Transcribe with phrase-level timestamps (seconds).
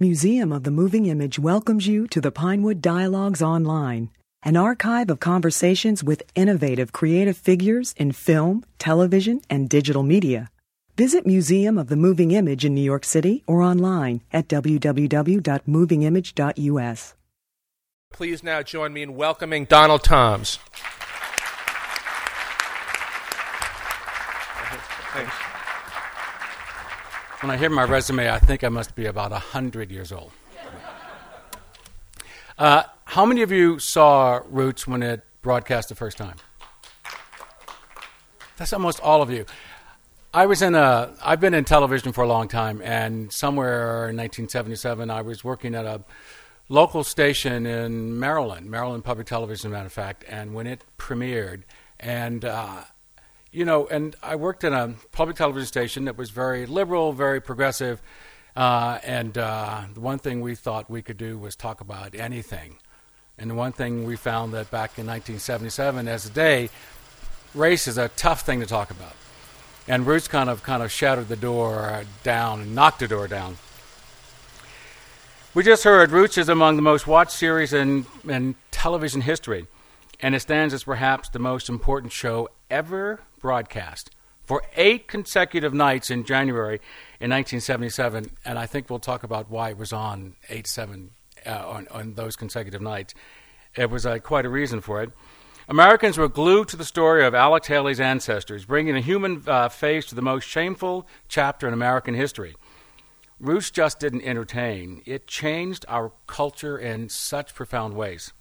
[0.00, 4.10] Museum of the Moving Image welcomes you to the Pinewood Dialogues Online,
[4.44, 10.50] an archive of conversations with innovative creative figures in film, television, and digital media.
[10.96, 17.14] Visit Museum of the Moving Image in New York City or online at www.movingimage.us.
[18.12, 20.60] Please now join me in welcoming Donald Thoms.
[25.12, 25.47] Thanks.
[27.40, 30.32] When I hear my resume, I think I must be about 100 years old.
[32.58, 36.34] Uh, how many of you saw Roots when it broadcast the first time?
[38.56, 39.46] That's almost all of you.
[40.34, 41.14] I was in a.
[41.22, 45.76] I've been in television for a long time, and somewhere in 1977, I was working
[45.76, 46.02] at a
[46.68, 50.24] local station in Maryland, Maryland Public Television, matter of fact.
[50.28, 51.62] And when it premiered,
[52.00, 52.82] and uh,
[53.50, 57.40] you know, and I worked in a public television station that was very liberal, very
[57.40, 58.02] progressive,
[58.54, 62.76] uh, and uh, the one thing we thought we could do was talk about anything.
[63.38, 66.70] And the one thing we found that back in 1977, as a day,
[67.54, 69.14] race is a tough thing to talk about.
[69.86, 73.56] And Roots kind of kind of shattered the door down and knocked the door down.
[75.54, 79.66] We just heard Roots is among the most watched series in, in television history,
[80.20, 84.10] and it stands as perhaps the most important show ever broadcast
[84.44, 86.76] for eight consecutive nights in January
[87.20, 91.10] in 1977, and I think we'll talk about why it was on eight seven
[91.44, 93.14] uh, on, on those consecutive nights.
[93.76, 95.10] It was uh, quite a reason for it.
[95.68, 100.06] Americans were glued to the story of Alex Haley's ancestors, bringing a human uh, face
[100.06, 102.56] to the most shameful chapter in American history.
[103.38, 108.32] Roots just didn't entertain, it changed our culture in such profound ways.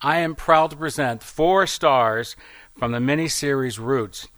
[0.00, 2.36] I am proud to present four stars
[2.78, 4.28] from the miniseries Roots,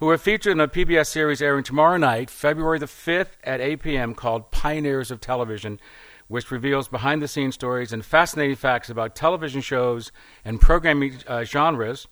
[0.00, 3.82] who are featured in a PBS series airing tomorrow night, February the 5th at 8
[3.82, 5.78] p.m., called Pioneers of Television,
[6.26, 10.10] which reveals behind the scenes stories and fascinating facts about television shows
[10.44, 12.08] and programming uh, genres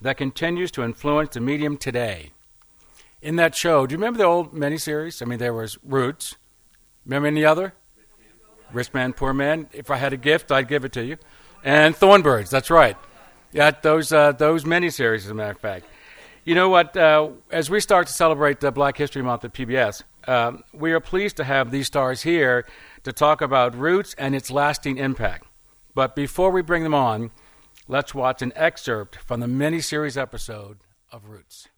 [0.00, 2.30] that continues to influence the medium today.
[3.20, 5.20] In that show, do you remember the old miniseries?
[5.20, 6.36] I mean, there was Roots.
[7.04, 7.74] Remember any other?
[8.72, 9.68] Rich Man, Poor Man.
[9.72, 11.18] If I had a gift, I'd give it to you.
[11.64, 12.96] And Thornbirds, that's right.
[13.52, 15.86] Yeah, those uh, those miniseries, as a matter of fact.
[16.44, 16.96] You know what?
[16.96, 21.00] Uh, as we start to celebrate the Black History Month at PBS, um, we are
[21.00, 22.66] pleased to have these stars here
[23.04, 25.46] to talk about Roots and its lasting impact.
[25.94, 27.30] But before we bring them on,
[27.88, 30.78] let's watch an excerpt from the miniseries episode
[31.12, 31.68] of Roots.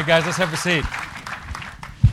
[0.00, 0.84] Right, guys, let's have a seat.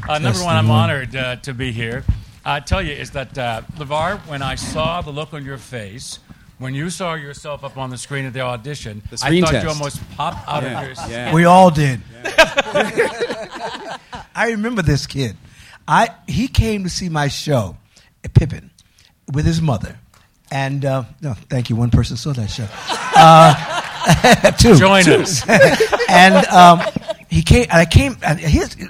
[0.10, 2.04] Uh, number one, I'm honored uh, to be here.
[2.44, 6.20] I tell you is that uh, LeVar, when I saw the look on your face,
[6.60, 9.64] when you saw yourself up on the screen at the audition, The I screen thought
[9.64, 10.80] you almost popped out Yeah.
[10.82, 11.12] of your skin.
[11.12, 11.34] Yeah.
[11.34, 12.02] We all did.
[14.36, 15.38] I remember this kid.
[15.88, 17.78] I he came to see my show,
[18.34, 18.70] Pippin,
[19.32, 19.98] with his mother,
[20.52, 21.76] and uh, no, thank you.
[21.78, 22.68] One person saw that show.
[23.16, 24.76] Uh, two.
[24.76, 25.16] Join two.
[25.22, 25.44] us.
[26.10, 26.82] and um,
[27.30, 27.64] he came.
[27.64, 28.18] And I came.
[28.24, 28.40] And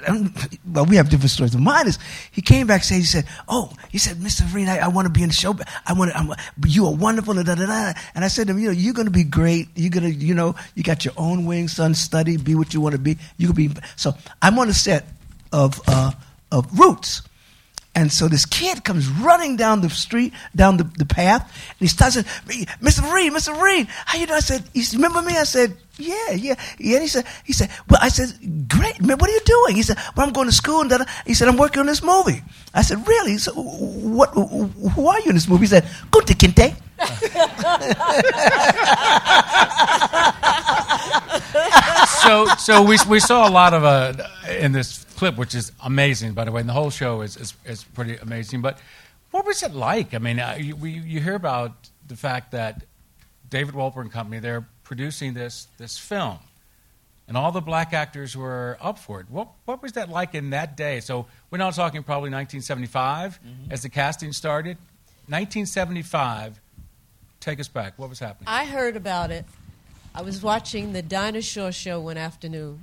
[0.06, 0.34] um,
[0.70, 1.56] well, we have different stories.
[1.56, 1.98] Mine is
[2.30, 4.42] he came back saying he said, "Oh, he said, Mr.
[4.42, 5.56] Vereen, I, I want to be in the show.
[5.86, 6.36] I want to.
[6.66, 7.92] You are wonderful." Da, da, da.
[8.14, 9.68] And I said to him, "You know, you're going to be great.
[9.74, 11.94] You're going to, you know, you got your own wings, son.
[11.94, 13.18] Study, be what you want to be.
[13.36, 15.06] You could be." So I'm on the set
[15.52, 16.12] of uh,
[16.52, 17.22] of Roots.
[17.94, 21.88] And so this kid comes running down the street, down the, the path, and he
[21.88, 22.26] starts saying,
[22.80, 23.12] Mr.
[23.12, 23.60] Reed, Mr.
[23.60, 24.36] Reed, how you doing?
[24.36, 25.36] I said, you remember me?
[25.36, 26.54] I said, yeah, yeah.
[26.78, 26.94] yeah.
[26.94, 29.74] And he said, he said, well, I said, great, man, what are you doing?
[29.74, 30.80] He said, well, I'm going to school.
[30.80, 32.42] And da-da." he said, I'm working on this movie.
[32.72, 33.36] I said, really?
[33.38, 35.62] So what, who are you in this movie?
[35.62, 36.76] He said, Kunta Kinte.
[42.22, 44.14] so so we, we saw a lot of uh,
[44.58, 47.54] in this clip, which is amazing, by the way, and the whole show is, is,
[47.64, 48.62] is pretty amazing.
[48.62, 48.78] But
[49.32, 50.14] what was it like?
[50.14, 51.72] I mean, uh, you, we, you hear about
[52.06, 52.84] the fact that
[53.50, 56.38] David Wolper and company they're producing this this film,
[57.26, 59.26] and all the black actors were up for it.
[59.28, 61.00] What what was that like in that day?
[61.00, 64.76] So we're now talking probably 1975 as the casting started.
[65.28, 66.60] 1975.
[67.40, 67.98] Take us back.
[67.98, 68.48] What was happening?
[68.48, 69.44] I heard about it.
[70.14, 72.80] I was watching the Dinah Shore show one afternoon,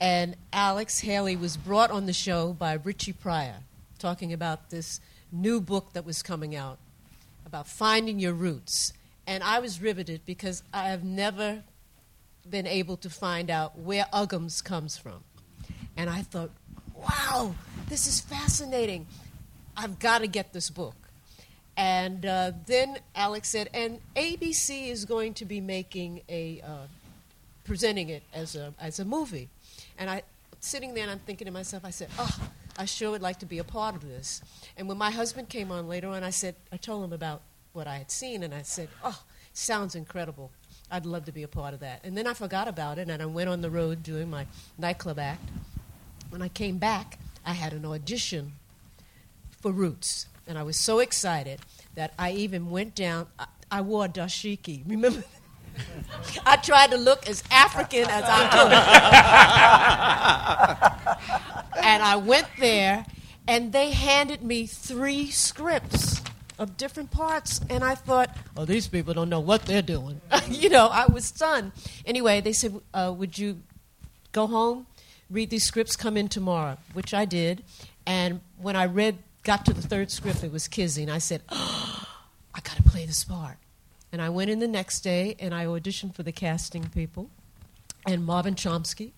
[0.00, 3.56] and Alex Haley was brought on the show by Richie Pryor,
[3.98, 5.00] talking about this
[5.32, 6.78] new book that was coming out
[7.44, 8.92] about finding your roots.
[9.26, 11.62] And I was riveted because I have never
[12.48, 15.24] been able to find out where Uggams comes from.
[15.96, 16.50] And I thought,
[16.94, 17.54] wow,
[17.88, 19.06] this is fascinating.
[19.76, 20.94] I've got to get this book.
[21.76, 26.86] And uh, then Alex said, and ABC is going to be making a, uh,
[27.64, 29.48] presenting it as a, as a movie.
[29.98, 30.22] And I,
[30.60, 33.46] sitting there and I'm thinking to myself, I said, oh, I sure would like to
[33.46, 34.40] be a part of this.
[34.76, 37.42] And when my husband came on later on, I said, I told him about
[37.72, 39.20] what I had seen, and I said, oh,
[39.52, 40.50] sounds incredible.
[40.90, 42.00] I'd love to be a part of that.
[42.04, 44.46] And then I forgot about it, and I went on the road doing my
[44.78, 45.42] nightclub act.
[46.30, 48.52] When I came back, I had an audition
[49.60, 50.26] for Roots.
[50.46, 51.60] And I was so excited
[51.94, 53.26] that I even went down.
[53.38, 54.82] I, I wore dashiki.
[54.88, 55.24] Remember?
[56.44, 58.48] I tried to look as African as I
[61.74, 61.84] could.
[61.84, 63.04] and I went there,
[63.46, 66.22] and they handed me three scripts
[66.58, 67.60] of different parts.
[67.70, 70.20] And I thought, oh, these people don't know what they're doing.
[70.48, 71.72] you know, I was stunned.
[72.04, 73.60] Anyway, they said, uh, would you
[74.32, 74.86] go home,
[75.30, 77.62] read these scripts, come in tomorrow, which I did.
[78.06, 81.42] And when I read, got to the third script, it was Kizzy, and I said,
[81.48, 82.04] oh,
[82.54, 83.56] I got to play this part.
[84.12, 87.30] And I went in the next day and I auditioned for the casting people
[88.06, 89.12] and Marvin Chomsky.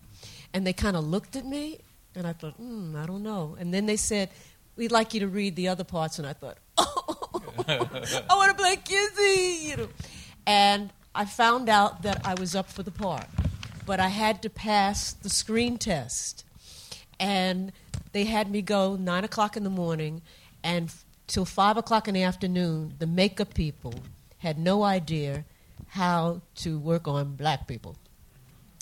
[0.53, 1.79] And they kind of looked at me
[2.15, 3.55] and I thought, hmm, I don't know.
[3.59, 4.29] And then they said,
[4.77, 6.17] We'd like you to read the other parts.
[6.17, 9.89] And I thought, Oh, I want to play Kizzy, you know.
[10.47, 13.27] And I found out that I was up for the part.
[13.85, 16.45] But I had to pass the screen test.
[17.19, 17.71] And
[18.13, 20.21] they had me go 9 o'clock in the morning
[20.63, 20.93] and
[21.27, 23.93] till 5 o'clock in the afternoon, the makeup people
[24.41, 25.45] had no idea
[25.89, 27.95] how to work on black people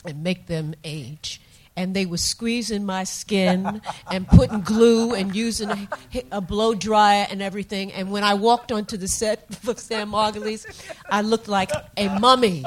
[0.06, 1.42] and make them age.
[1.76, 5.88] And they were squeezing my skin and putting glue and using a,
[6.32, 7.92] a, blow dryer and everything.
[7.92, 10.66] And when I walked onto the set for Stan Margulies,
[11.10, 12.64] I looked like a mummy.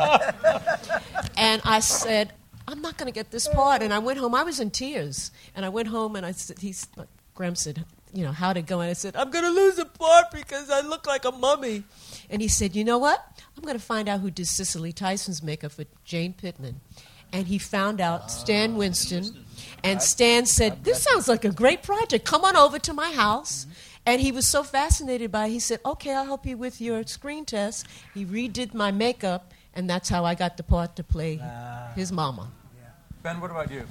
[1.37, 2.33] And I said,
[2.69, 3.83] I'm not going to get this part.
[3.83, 4.35] And I went home.
[4.35, 5.31] I was in tears.
[5.55, 6.87] And I went home and I said, he's,
[7.35, 8.81] Graham said, you know, how to it go?
[8.81, 11.85] And I said, I'm going to lose a part because I look like a mummy.
[12.31, 13.25] And he said, You know what?
[13.56, 16.81] I'm going to find out who did Cicely Tyson's makeup for Jane Pittman.
[17.32, 19.44] And he found out ah, Stan Winston.
[19.82, 22.25] And Stan said, This sounds like a great project.
[22.25, 23.64] Come on over to my house.
[23.64, 23.73] Mm-hmm.
[24.05, 27.06] And he was so fascinated by it, he said, Okay, I'll help you with your
[27.06, 27.87] screen test.
[28.15, 31.93] He redid my makeup, and that's how I got the part to play ah.
[31.94, 32.50] his mama.
[33.23, 33.85] Ben, what about you?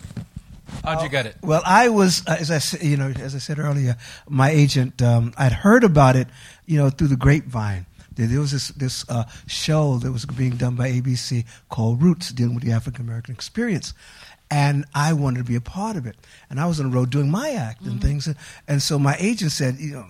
[0.84, 1.38] How'd you get it?
[1.42, 3.98] Well, I was, uh, as I you know, as I said earlier,
[4.28, 6.28] my agent, um, I'd heard about it,
[6.66, 7.86] you know, through the grapevine.
[8.14, 12.56] There was this, this uh, show that was being done by ABC called Roots, dealing
[12.56, 13.94] with the African American experience.
[14.52, 16.18] And I wanted to be a part of it.
[16.50, 18.00] And I was on the road doing my act and mm-hmm.
[18.00, 18.28] things.
[18.28, 18.36] And,
[18.68, 20.06] and, so my agent said, you know,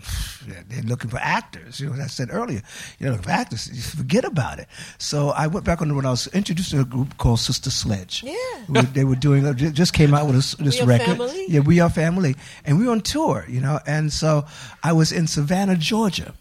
[0.68, 1.80] they're looking for actors.
[1.80, 2.64] You know, as I said earlier,
[3.00, 4.68] you know, for actors, forget about it.
[4.98, 6.06] So I went back on the road.
[6.06, 8.24] I was introduced to a group called Sister Sledge.
[8.24, 8.82] Yeah.
[8.94, 11.18] they were doing, just came out with a, this we record.
[11.18, 11.46] Family.
[11.48, 12.36] Yeah, We Are Family.
[12.66, 13.80] And we were on tour, you know.
[13.86, 14.46] And so
[14.84, 16.34] I was in Savannah, Georgia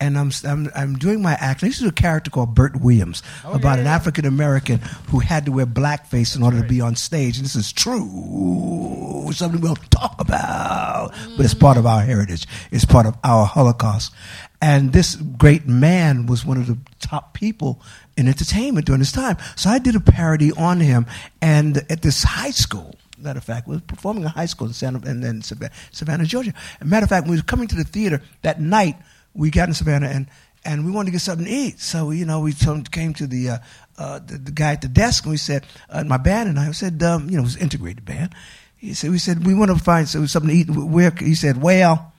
[0.00, 1.62] and I'm, I'm, I'm doing my act.
[1.62, 4.78] I used to do a character called Bert Williams oh, about yeah, an African American
[5.08, 7.38] who had to wear blackface in order to be on stage.
[7.38, 12.46] And this is true, something we'll talk about, but it's part of our heritage.
[12.70, 14.12] It's part of our Holocaust.
[14.60, 17.82] And this great man was one of the top people
[18.16, 19.36] in entertainment during this time.
[19.54, 21.06] So I did a parody on him,
[21.40, 22.94] and at this high school.
[23.18, 26.52] Matter of fact, we was performing in high school in, Santa, in, in Savannah, Georgia.
[26.84, 28.96] Matter of fact, when we were coming to the theater that night,
[29.36, 30.26] we got in Savannah and
[30.64, 31.78] and we wanted to get something to eat.
[31.80, 33.58] So you know, we came to the uh,
[33.98, 36.70] uh, the, the, guy at the desk and we said, uh, my band and I
[36.72, 38.34] said, um, you know, it was integrated band.
[38.76, 40.68] He said, we said we want to find something to eat.
[40.68, 42.12] Where he said, well,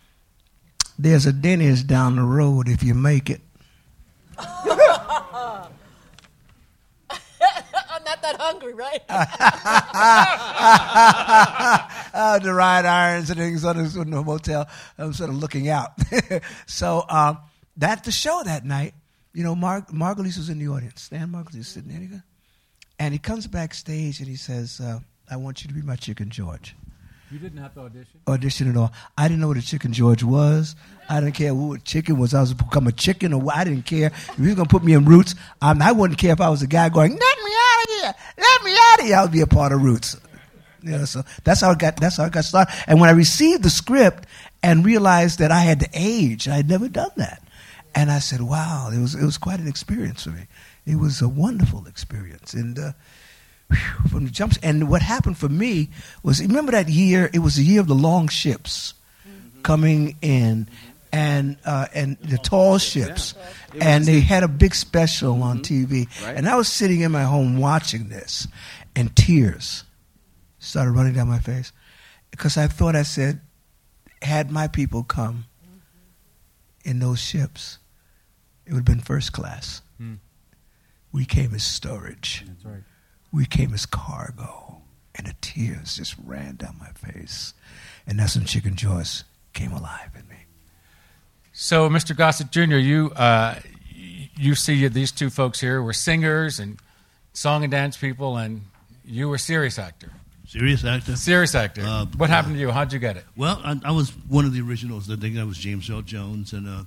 [0.97, 3.41] there's a Denny's down the road if you make it.
[8.27, 9.01] I'm not that hungry, right?
[12.13, 14.67] uh, the right irons and things on the, on the motel.
[14.97, 15.91] I'm sort of looking out.
[16.65, 17.37] so um,
[17.75, 18.93] that's the show that night.
[19.33, 21.03] You know, Mar- Margulies was in the audience.
[21.03, 22.23] Stan Margulies was sitting there.
[22.99, 26.29] And he comes backstage and he says, uh, I want you to be my Chicken
[26.29, 26.75] George.
[27.29, 28.21] You didn't have to audition?
[28.25, 28.93] Audition at all.
[29.17, 30.75] I didn't know what a Chicken George was.
[31.09, 32.33] I didn't care what chicken was.
[32.33, 33.55] I was become a chicken or what.
[33.55, 34.07] I didn't care.
[34.07, 36.49] If he was going to put me in Roots, um, I wouldn't care if I
[36.49, 38.13] was a guy going, let me out of here.
[38.37, 39.15] Let me out of here.
[39.17, 40.17] I would be a part of Roots.
[40.83, 41.97] You know, so that's how it got.
[41.97, 42.73] That's how I got started.
[42.87, 44.25] And when I received the script
[44.63, 47.41] and realized that I had to age, I had never done that,
[47.95, 50.47] and I said, "Wow, it was it was quite an experience for me.
[50.85, 52.91] It was a wonderful experience." And uh,
[53.69, 55.89] whew, from the jumps, and what happened for me
[56.23, 57.29] was, remember that year?
[57.33, 58.93] It was the year of the long ships
[59.27, 59.61] mm-hmm.
[59.63, 60.69] coming in,
[61.17, 63.33] and uh, and the tall ships,
[63.81, 66.35] and they had a big special on TV, Right.
[66.37, 68.47] and I was sitting in my home watching this,
[68.95, 69.83] and tears
[70.59, 71.71] started running down my face
[72.29, 73.41] because I thought I said,
[74.21, 75.45] had my people come
[76.83, 77.79] in those ships,
[78.65, 79.81] it would have been first class.
[79.97, 80.15] Hmm.
[81.11, 82.43] We came as storage.
[82.47, 82.83] That's right.
[83.31, 84.81] We came as cargo,
[85.15, 87.53] and the tears just ran down my face.
[88.05, 90.36] And that's when Chicken George came alive in me.
[91.59, 92.15] So, Mr.
[92.15, 93.55] Gossett Jr., you uh,
[94.35, 96.77] you see these two folks here were singers and
[97.33, 98.61] song and dance people, and
[99.03, 100.11] you were serious actor.
[100.45, 101.15] Serious actor.
[101.15, 101.81] Serious actor.
[101.83, 102.69] Uh, what happened to you?
[102.69, 103.23] How'd you get it?
[103.35, 105.09] Well, I, I was one of the originals.
[105.09, 106.83] I think that was James Earl Jones and uh,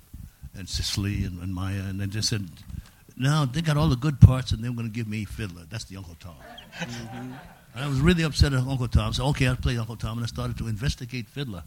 [0.55, 2.49] and Cicely and, and Maya, and they just said,
[3.17, 5.87] "No, they got all the good parts, and they're going to give me Fiddler." That's
[5.87, 6.37] the Uncle Tom.
[6.79, 7.35] And
[7.75, 9.15] I was really upset at Uncle Tom.
[9.15, 11.65] So okay, I'll play Uncle Tom, and I started to investigate Fiddler,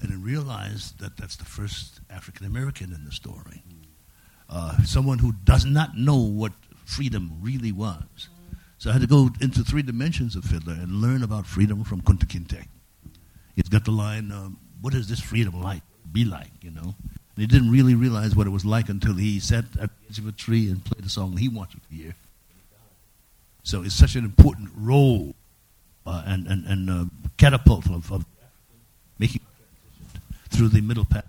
[0.00, 3.62] and then realized that that's the first African American in the story.
[4.48, 6.52] Uh, someone who does not know what
[6.84, 8.28] freedom really was.
[8.78, 12.00] So I had to go into three dimensions of Fiddler and learn about freedom from
[12.00, 12.64] Kunta Kinte.
[13.56, 15.82] He's got the line, um, "What is this freedom like?
[16.10, 16.94] Be like?" You know.
[17.02, 20.18] And he didn't really realize what it was like until he sat at the edge
[20.18, 22.14] of a tree and played a song he wanted to hear.
[23.64, 25.34] So it's such an important role
[26.06, 27.04] uh, and and and uh,
[27.36, 28.24] catapult of, of
[30.50, 31.26] through the middle path.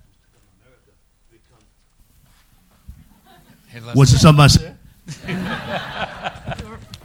[3.67, 4.75] Hey, Les- What's something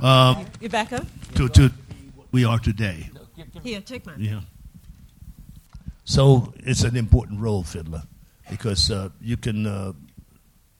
[0.00, 1.06] I um, You back up?
[1.35, 1.71] to to
[2.33, 3.11] we are today.
[3.62, 4.16] Here, take mine.
[4.18, 4.40] Yeah.
[6.04, 8.02] So it's an important role, fiddler,
[8.50, 9.92] because uh, you can uh,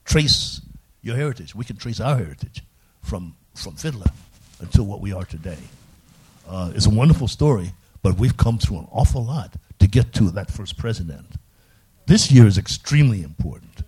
[0.05, 0.61] trace
[1.01, 1.55] your heritage.
[1.55, 2.63] We can trace our heritage
[3.03, 4.11] from from fiddler
[4.59, 5.57] until what we are today.
[6.47, 7.73] Uh, it's a wonderful story,
[8.03, 11.35] but we've come through an awful lot to get to that first president.
[12.07, 13.83] This year is extremely important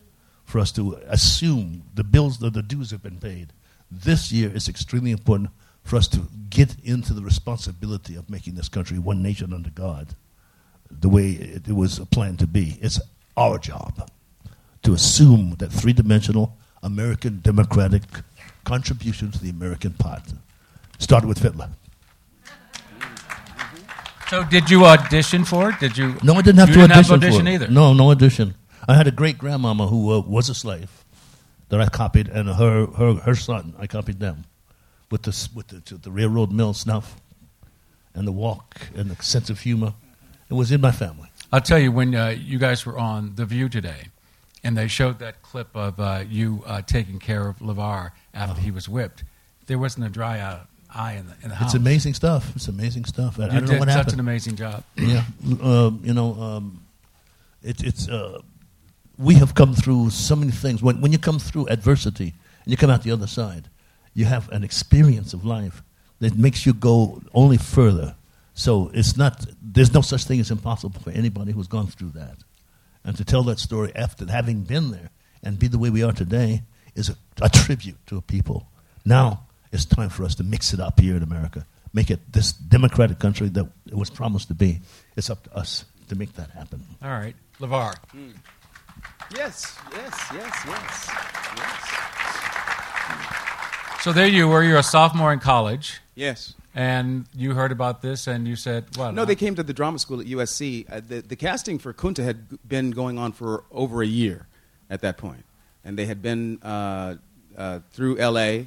[0.46, 3.52] for us to assume the bills, the, the dues have been paid.
[3.90, 5.50] This year is extremely important
[5.84, 10.16] for us to get into the responsibility of making this country one nation under God,
[10.92, 12.78] the way it, was planned to be.
[12.80, 13.00] It's
[13.36, 14.12] our job
[14.84, 18.04] to assume that three dimensional American democratic
[18.66, 20.32] contribution to the American pot
[21.00, 21.70] started with Fiddler.
[24.30, 25.80] So, did you audition for it?
[25.80, 26.16] Did you?
[26.22, 27.54] No, I didn't have you to didn't audition, have audition for it.
[27.54, 27.68] either.
[27.70, 28.56] No, no audition.
[28.88, 31.06] I had a great grandmama who uh, was a slave
[31.70, 34.44] that I copied, and her her her son I copied them
[35.10, 37.22] with the with the, the railroad mill snuff
[38.14, 39.94] and the walk and the sense of humor.
[40.50, 41.30] It was in my family.
[41.54, 44.08] I'll tell you when uh, you guys were on The View today,
[44.64, 48.72] and they showed that clip of uh, you uh, taking care of LeVar after he
[48.72, 49.24] was whipped.
[49.68, 50.62] There wasn't a dry eye
[50.94, 51.74] eye in the, in the house.
[51.74, 52.52] It's amazing stuff.
[52.56, 53.40] It's amazing stuff.
[53.40, 54.14] I, I You don't know did what such happened.
[54.16, 54.84] an amazing job.
[54.96, 55.24] yeah,
[55.62, 56.82] um, you know, um,
[57.64, 58.40] it, it's uh,
[59.18, 60.82] we have come through so many things.
[60.82, 63.70] When when you come through adversity and you come out the other side,
[64.14, 65.82] you have an experience of life
[66.20, 68.16] that makes you go only further.
[68.54, 69.46] So it's not.
[69.62, 72.38] There's no such thing as impossible for anybody who's gone through that,
[73.04, 75.10] and to tell that story after having been there
[75.44, 76.64] and be the way we are today
[76.96, 78.68] is a, a tribute to a people.
[79.06, 82.52] Now it's time for us to mix it up here in America, make it this
[82.54, 84.80] democratic country that it was promised to be.
[85.16, 86.84] It's up to us to make that happen.
[87.02, 87.96] All right, LeVar.
[89.36, 91.10] Yes, yes, yes, yes,
[91.58, 91.94] yes.
[94.04, 94.64] So there you were.
[94.64, 96.54] You're a sophomore in college, Yes.
[96.74, 100.00] and you heard about this, and you said, "What?" No, they came to the drama
[100.00, 100.86] school at USC.
[100.90, 104.48] Uh, the, the casting for Kunta had been going on for over a year
[104.90, 105.44] at that point.
[105.84, 107.16] And they had been uh,
[107.58, 108.66] uh, through LA,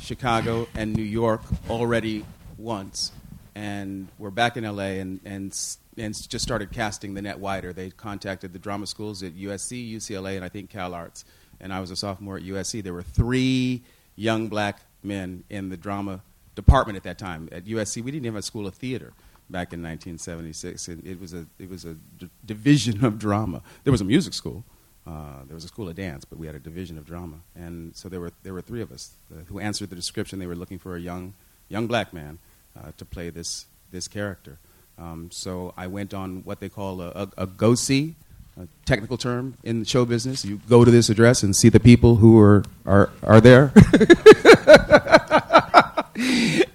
[0.00, 2.24] Chicago, and New York already
[2.56, 3.12] once.
[3.54, 7.72] And we're back in LA and, and, and just started casting the net wider.
[7.72, 11.24] They contacted the drama schools at USC, UCLA, and I think Cal Arts.
[11.60, 12.82] And I was a sophomore at USC.
[12.82, 13.82] There were three
[14.14, 16.22] young black men in the drama
[16.54, 17.48] department at that time.
[17.50, 19.12] At USC, we didn't even have a school of theater
[19.50, 20.88] back in 1976.
[20.88, 23.62] and it was a it was a d- division of drama.
[23.84, 24.64] There was a music school.
[25.08, 27.96] Uh, there was a school of dance, but we had a division of drama, and
[27.96, 30.38] so there were there were three of us uh, who answered the description.
[30.38, 31.32] They were looking for a young
[31.70, 32.38] young black man
[32.78, 34.58] uh, to play this this character.
[34.98, 38.16] Um, so I went on what they call a, a, a go see,
[38.60, 40.44] a technical term in show business.
[40.44, 43.72] You go to this address and see the people who are are are there.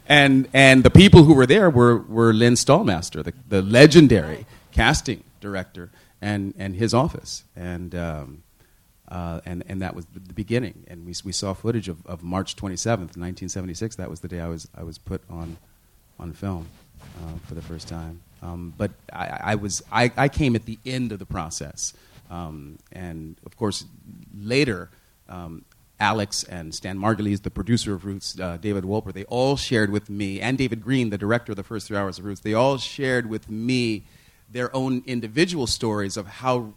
[0.08, 5.24] and and the people who were there were, were Lynn Stalmaster, the, the legendary casting
[5.40, 5.92] director,
[6.24, 8.44] and, and his office, and um,
[9.10, 10.86] uh, and and that was the beginning.
[10.88, 13.96] And we, we saw footage of, of March twenty seventh, nineteen seventy six.
[13.98, 15.58] That was the day I was I was put on
[16.18, 16.68] on film
[17.02, 18.22] uh, for the first time.
[18.42, 21.94] Um, but I, I was I, I came at the end of the process.
[22.32, 23.86] Um, and of course,
[24.36, 24.90] later,
[25.30, 25.66] um,
[26.00, 30.10] Alex and Stan Margulies, the producer of Roots, uh, David Wolper, they all shared with
[30.10, 32.78] me, and David Greene, the director of the first three hours of Roots, they all
[32.78, 34.04] shared with me
[34.54, 36.74] their own individual stories of how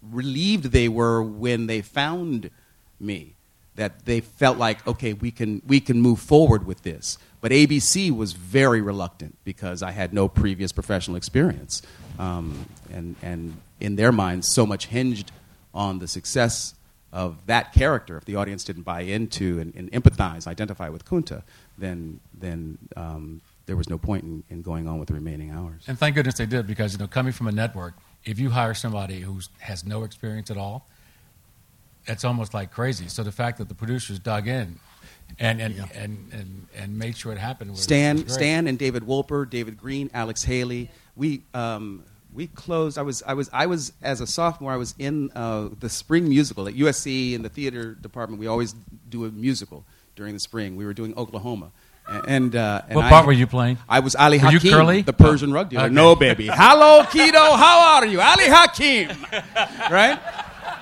[0.00, 2.50] relieved they were when they found
[2.98, 3.34] me.
[3.74, 7.18] That they felt like, okay, we can, we can move forward with this.
[7.42, 11.82] But ABC was very reluctant because I had no previous professional experience.
[12.18, 15.30] Um, and, and in their minds, so much hinged
[15.74, 16.74] on the success
[17.12, 18.16] of that character.
[18.16, 21.42] If the audience didn't buy into and, and empathize, identify with Kunta,
[21.76, 25.82] then, then um, there was no point in, in going on with the remaining hours.
[25.86, 27.94] And thank goodness they did because you know coming from a network,
[28.24, 30.86] if you hire somebody who has no experience at all,
[32.06, 33.08] it's almost like crazy.
[33.08, 34.78] So the fact that the producers dug in
[35.38, 35.84] and and, Yeah.
[35.94, 38.34] and, and, and made sure it happened was Stan, was great.
[38.34, 40.88] Stan, and David Wolper, David Greene, Alex Haley.
[41.16, 42.98] We um, we closed.
[42.98, 44.72] I was I was I was as a sophomore.
[44.72, 48.38] I was in uh, the spring musical at USC in the theater department.
[48.38, 48.74] We always
[49.08, 50.76] do a musical during the spring.
[50.76, 51.72] We were doing Oklahoma.
[52.08, 53.78] And, uh, and What I- part were you playing?
[53.88, 55.02] I was Ali Were you Hakim, Curly?
[55.02, 55.84] the Persian rug dealer.
[55.84, 55.94] Okay.
[55.94, 56.46] No, baby.
[56.52, 57.56] Hello, Keto.
[57.56, 58.20] How are you?
[58.20, 59.10] Ali Hakim.
[59.90, 60.18] Right?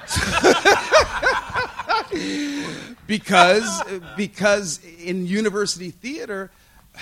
[3.07, 3.83] because
[4.17, 6.51] because in university theater,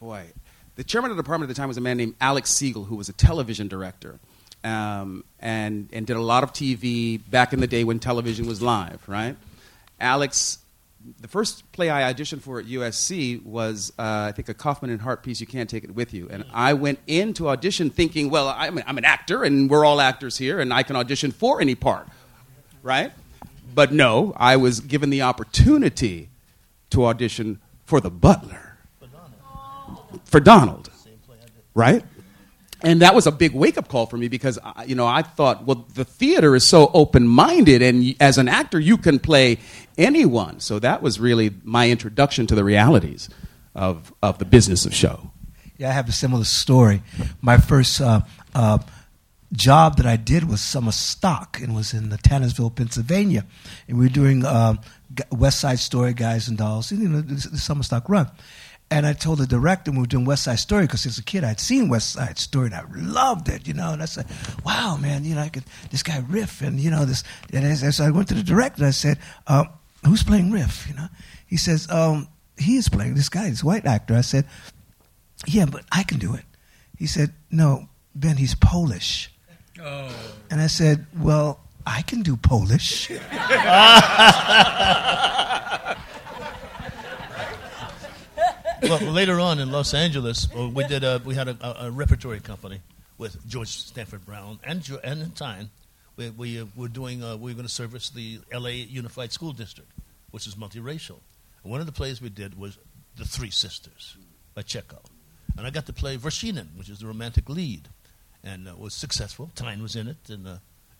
[0.00, 0.24] boy,
[0.76, 2.96] the chairman of the department at the time was a man named Alex Siegel, who
[2.96, 4.18] was a television director,
[4.64, 8.62] um, and and did a lot of TV back in the day when television was
[8.62, 9.00] live.
[9.06, 9.36] Right,
[10.00, 10.58] Alex.
[11.20, 15.00] The first play I auditioned for at USC was, uh, I think, a Kaufman and
[15.00, 16.28] Hart piece, You Can't Take It With You.
[16.30, 20.38] And I went into audition thinking, well, I'm, I'm an actor, and we're all actors
[20.38, 22.08] here, and I can audition for any part
[22.86, 23.12] right?
[23.74, 26.30] But no, I was given the opportunity
[26.90, 28.78] to audition for the butler,
[30.24, 30.88] for Donald,
[31.74, 32.04] right?
[32.82, 35.64] And that was a big wake up call for me because you know I thought,
[35.64, 39.58] well, the theater is so open minded, and as an actor, you can play
[39.96, 40.60] anyone.
[40.60, 43.30] So that was really my introduction to the realities
[43.74, 45.30] of of the business of show.
[45.78, 47.02] Yeah, I have a similar story.
[47.40, 48.20] My first uh,
[48.54, 48.78] uh,
[49.52, 53.46] job that I did was summer stock and was in the Tannersville, Pennsylvania,
[53.88, 54.80] and we were doing um,
[55.30, 58.30] West Side Story, Guys and Dolls, you know, the summer stock run.
[58.88, 61.22] And I told the director when we were doing West Side Story because as a
[61.22, 63.92] kid I'd seen West Side Story and I loved it, you know.
[63.92, 64.26] And I said,
[64.64, 68.00] "Wow, man, you know, I could this guy Riff and you know this." And as
[68.00, 69.18] I went to the director, I said,
[69.48, 69.64] uh,
[70.04, 71.08] "Who's playing Riff?" You know,
[71.46, 74.46] he says, um, "He is playing this guy, this white actor." I said,
[75.44, 76.44] yeah, but I can do it.
[76.96, 79.30] He said, No, Ben, he's Polish.
[79.82, 80.10] Oh.
[80.50, 83.10] And I said, Well, I can do Polish.
[88.82, 91.90] well, later on in Los Angeles, uh, we did a, we had a, a, a
[91.90, 92.80] repertory company
[93.18, 95.70] with George Stanford Brown and Jo- and in time
[96.16, 98.72] we, we uh, were doing uh, we were going to service the L.A.
[98.74, 99.90] Unified School District,
[100.30, 101.18] which is multiracial.
[101.62, 102.78] And one of the plays we did was
[103.16, 104.16] The Three Sisters
[104.54, 105.02] by Chekhov,
[105.56, 107.88] and I got to play Vershinin, which is the romantic lead,
[108.42, 109.50] and uh, was successful.
[109.54, 110.56] Tyne was in it, and uh,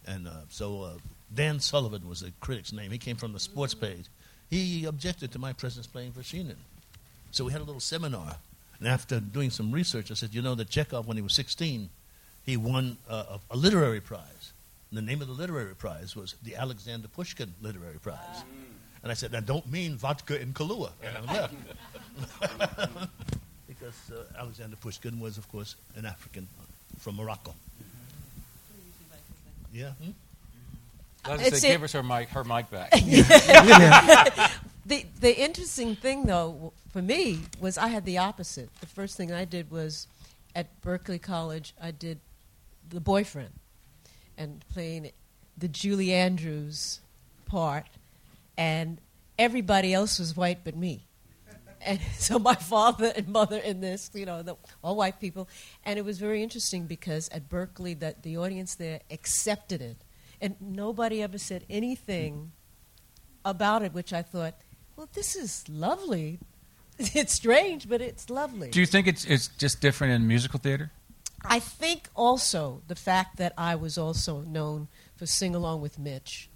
[0.07, 0.93] and uh, so uh,
[1.35, 2.91] Dan Sullivan was the critic's name.
[2.91, 4.07] He came from the sports page.
[4.49, 6.57] He objected to my presence playing Vershinin.
[7.31, 8.37] So we had a little seminar.
[8.79, 11.89] And after doing some research, I said, you know that Chekhov, when he was 16,
[12.45, 14.53] he won uh, a, a literary prize.
[14.91, 18.45] And the name of the literary prize was the Alexander Pushkin Literary Prize.
[19.03, 20.91] And I said, I don't mean vodka in Kahlua.
[21.03, 21.55] And I left.
[23.67, 26.47] because uh, Alexander Pushkin was, of course, an African
[26.99, 27.55] from Morocco.
[29.73, 29.91] Yeah?
[29.91, 30.11] Hmm?
[31.29, 32.93] Let's It's say, give us her mic, her mic back.
[34.87, 38.71] The the interesting thing though for me was I had the opposite.
[38.81, 40.07] The first thing I did was
[40.55, 42.21] at Berkeley College I did
[42.89, 43.51] the boyfriend
[44.39, 45.11] and playing
[45.59, 47.01] the Julie Andrews
[47.47, 47.87] part
[48.57, 48.99] and
[49.37, 51.03] everybody else was white but me.
[51.81, 55.49] And so my father and mother in this, you know, the, all white people,
[55.85, 59.97] and it was very interesting because at Berkeley, that the audience there accepted it,
[60.41, 62.53] and nobody ever said anything
[63.45, 64.55] about it, which I thought,
[64.97, 66.39] well, this is lovely.
[66.99, 68.71] It's strange, but it's lovely.
[68.71, 70.91] Do you think it's it's just different in musical theater?
[71.45, 76.49] I think also the fact that I was also known for Sing Along with Mitch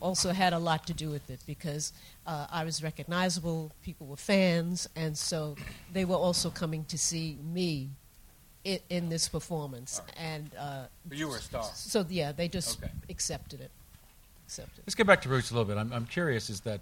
[0.00, 1.92] also had a lot to do with it because
[2.26, 5.54] uh, I was recognizable, people were fans, and so
[5.92, 7.90] they were also coming to see me
[8.64, 10.00] in, in this performance.
[10.16, 11.64] And uh, You were a star.
[11.74, 12.92] so, yeah, they just Okay.
[13.10, 13.70] accepted it.
[14.46, 14.82] Accepted.
[14.86, 15.76] Let's get back to Roots a little bit.
[15.78, 16.50] I'm, I'm curious.
[16.50, 16.80] Is that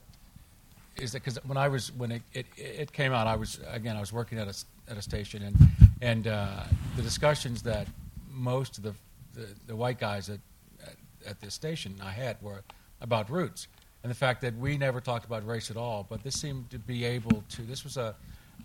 [0.97, 3.97] is that because when I was when it, it it came out, I was again
[3.97, 5.57] I was working at a at a station and
[6.01, 6.65] and uh,
[6.97, 7.87] the discussions that
[8.31, 8.95] most of the
[9.35, 10.41] the, the white guys at,
[10.83, 12.63] at at this station I had were
[13.01, 13.69] about roots
[14.03, 16.07] and the fact that we never talked about race at all.
[16.09, 17.63] But this seemed to be able to.
[17.63, 18.15] This was a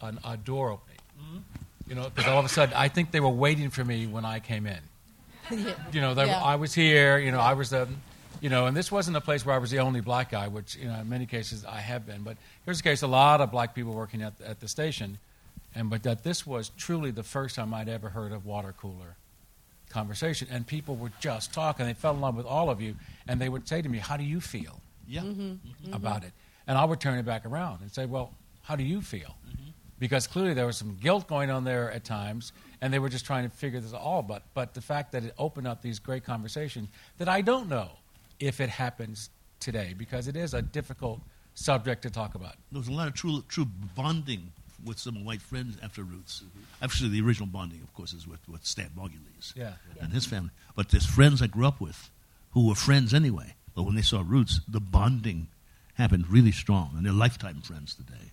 [0.02, 0.98] an, a door opening.
[1.88, 4.26] You know, because all of a sudden I think they were waiting for me when
[4.26, 4.80] I came in.
[5.92, 6.42] You know, they, Yeah.
[6.42, 7.18] I was here.
[7.18, 7.88] You know, I was the,
[8.42, 10.76] you know, and this wasn't a place where I was the only black guy, which
[10.76, 12.24] you know, in many cases I have been.
[12.24, 15.20] But here's the case: a lot of black people working at at the station,
[15.76, 19.16] and but that this was truly the first time I'd ever heard of water cooler
[19.90, 21.86] conversation, and people were just talking.
[21.86, 22.96] They fell in love with all of you,
[23.28, 25.22] and they would say to me, "How do you feel Yeah.
[25.22, 25.42] Mm-hmm.
[25.42, 25.94] Mm-hmm.
[25.94, 26.34] about it?"
[26.66, 29.70] And I would turn it back around and say, "Well, how do you feel?" Mm-hmm.
[30.00, 33.24] Because clearly there was some guilt going on there at times, and they were just
[33.24, 34.24] trying to figure this all.
[34.24, 37.92] But but the fact that it opened up these great conversations that I don't know
[38.42, 41.22] if it happens today because it is a difficult
[41.54, 42.56] subject to talk about.
[42.72, 44.52] There was a lot of true, true bonding
[44.84, 46.42] with some white friends after Roots.
[46.82, 49.74] Actually, the original bonding, of course, is with, with Stan Margulies Yeah.
[50.02, 50.50] and his family.
[50.76, 52.10] But there's friends I grew up with
[52.52, 53.54] who were friends anyway.
[53.76, 55.48] But when they saw Roots, the bonding
[55.96, 58.32] happened really strong, and they're lifetime friends today.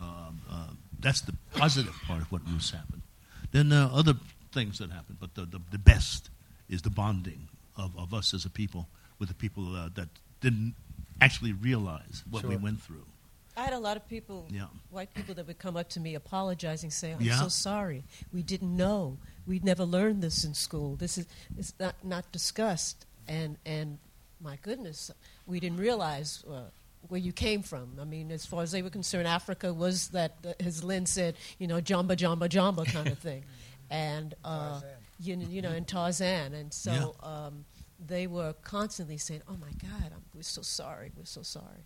[0.00, 0.66] Um, uh,
[1.00, 3.02] that's the positive part of what Roots happened.
[3.52, 4.14] Then there are other
[4.52, 6.30] things that happened, but the, the, the best
[6.68, 10.08] is the bonding of, of us as a people with the people uh, that
[10.40, 10.74] didn't
[11.20, 13.04] actually realize what we went through.
[13.56, 14.66] I had a lot of people, Yeah.
[14.90, 17.38] white people, that would come up to me apologizing, saying, "I'm Yeah.
[17.40, 18.02] so sorry.
[18.32, 19.18] We didn't know.
[19.46, 20.96] We'd never learned this in school.
[20.96, 23.98] This is it's not not discussed." And and
[24.40, 25.10] my goodness,
[25.46, 26.64] we didn't realize uh,
[27.08, 27.96] where you came from.
[28.00, 31.36] I mean, as far as they were concerned, Africa was that, uh, as Lynn said,
[31.60, 33.44] you know, jamba jamba jamba kind of thing,
[33.88, 34.80] and uh,
[35.20, 37.14] you, know- you know, and Tarzan, and so.
[37.22, 37.64] Um,
[38.04, 41.10] they were constantly saying, "Oh my God, I'm, we're so sorry.
[41.16, 41.84] We're so sorry."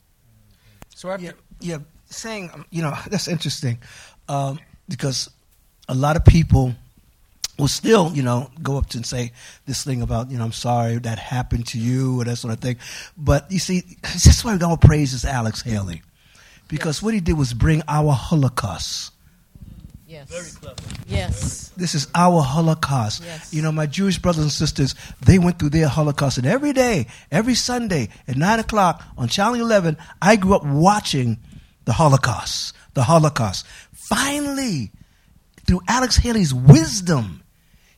[0.94, 1.78] So after Yeah, yeah.
[2.06, 3.78] Saying, um, you know, that's interesting
[4.28, 5.30] um, because
[5.88, 6.74] a lot of people
[7.58, 9.32] will still, you know, go up to and say
[9.66, 12.60] this thing about, you know, I'm sorry that happened to you or that sort of
[12.60, 12.76] thing.
[13.16, 16.02] But you see, this is why we don't praise is Alex Haley
[16.68, 19.12] because what he did was bring our Holocaust.
[20.08, 20.30] Yes.
[20.30, 20.82] Very clever.
[21.06, 21.68] Yes.
[21.76, 23.22] This is our Holocaust.
[23.22, 23.52] Yes.
[23.52, 26.38] You know, my Jewish brothers and sisters, they went through their Holocaust.
[26.38, 31.36] And every day, every Sunday at 9 o'clock on Channel 11, I grew up watching
[31.84, 32.74] the Holocaust.
[32.94, 33.66] The Holocaust.
[33.92, 34.92] Finally,
[35.66, 37.42] through Alex Haley's wisdom,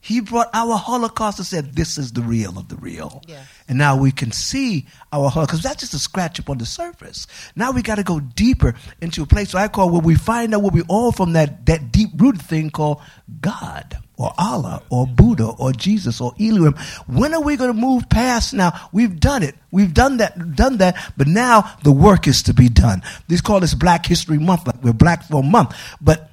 [0.00, 3.22] he brought our Holocaust and said, This is the real of the real.
[3.28, 3.44] Yeah.
[3.68, 5.62] And now we can see our Holocaust.
[5.62, 7.26] That's just a scratch up on the surface.
[7.54, 10.54] Now we got to go deeper into a place where I call where we find
[10.54, 13.02] out where we all from that, that deep rooted thing called
[13.42, 16.74] God or Allah or Buddha or Jesus or Elohim.
[17.06, 18.88] When are we going to move past now?
[18.92, 19.54] We've done it.
[19.70, 23.02] We've done that, done that, but now the work is to be done.
[23.28, 25.76] They call this Black History Month, like we're black for a month.
[26.00, 26.30] But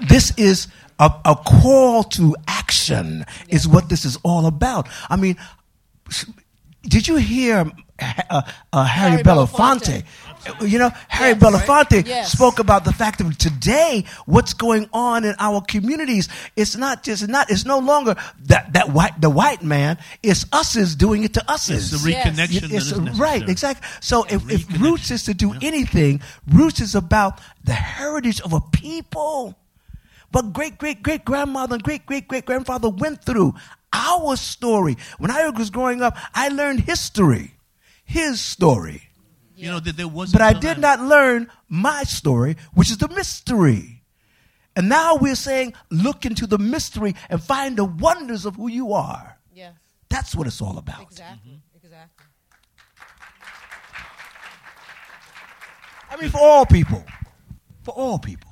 [0.00, 5.36] this is a, a call to action is what this is all about i mean
[6.82, 10.04] did you hear uh, uh, harry, Harry belafonte
[10.60, 11.42] you know harry Yes.
[11.42, 12.32] belafonte Yes.
[12.32, 17.26] spoke about the fact that today what's going on in our communities it's not just
[17.28, 21.32] not it's no longer that that white the white man it's us is doing it
[21.34, 22.26] to us It's the Yes.
[22.26, 23.88] reconnection that it's is right, exactly.
[24.00, 25.58] So if, if Roots is to do Yeah.
[25.68, 29.56] anything, Roots is about the heritage of a people.
[30.36, 33.54] But great great great grandmother and great great great grandfather went through
[33.90, 34.98] our story.
[35.16, 37.54] When I was growing up, I learned history,
[38.04, 39.08] his story.
[39.54, 40.32] You know, that there was.
[40.32, 44.02] But I did not learn my story, which is the mystery.
[44.76, 48.92] And now we're saying, look into the mystery and find the wonders of who you
[48.92, 49.38] are.
[49.54, 49.72] Yes.
[50.10, 51.00] That's what it's all about.
[51.00, 51.62] Exactly.
[51.82, 52.26] Exactly.
[56.10, 57.02] I mean, for all people.
[57.84, 58.45] For all people.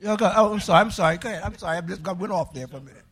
[0.00, 0.80] Yeah, go- Oh, I'm sorry.
[0.80, 1.16] I'm sorry.
[1.18, 1.42] Go ahead.
[1.42, 1.78] I'm sorry.
[1.78, 3.02] I just got went off there for a minute.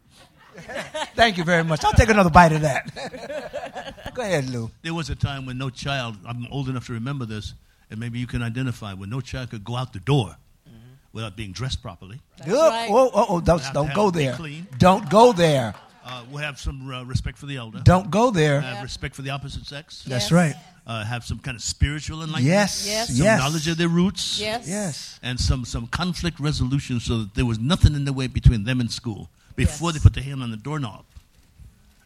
[1.14, 1.85] Thank you very much.
[1.85, 4.11] I'll take another bite of that.
[4.14, 4.70] go ahead, Lou.
[4.83, 7.55] There was a time when no child, I'm old enough to remember this,
[7.90, 10.77] and maybe you can identify, when no child could go out the door mm-hmm.
[11.12, 12.20] without being dressed properly.
[12.38, 12.88] That's Oh, right.
[12.90, 14.33] oh, oh, oh, don't, don't go there.
[14.35, 14.66] clean.
[14.79, 15.75] Don't go there.
[16.09, 17.81] Uh, we'll have some uh, respect for the elder.
[17.83, 18.61] Don't go there.
[18.61, 20.05] Have respect for the opposite sex.
[20.07, 20.33] That's Yes.
[20.33, 20.55] right.
[20.87, 22.45] Uh, have some kind of spiritual enlightenment.
[22.47, 22.87] Yes.
[22.87, 23.09] Yes.
[23.09, 23.40] Some Yes.
[23.40, 24.38] knowledge of their roots.
[24.38, 24.69] Yes.
[24.69, 25.19] Yes.
[25.21, 28.79] And some, some conflict resolution so that there was nothing in the way between them
[28.81, 29.95] and school before Yes.
[29.95, 31.05] they put their hand on the doorknob.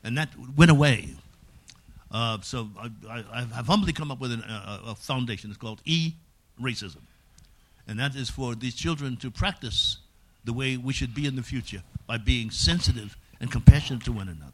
[0.02, 1.10] And that went away.
[2.10, 5.50] Uh, so I, I, I've humbly come up with an, uh, a foundation.
[5.50, 6.14] It's called E
[6.58, 7.02] Racism.
[7.86, 9.98] And that is for these children to practice
[10.44, 14.28] the way we should be in the future by being sensitive and compassionate to one
[14.28, 14.52] another.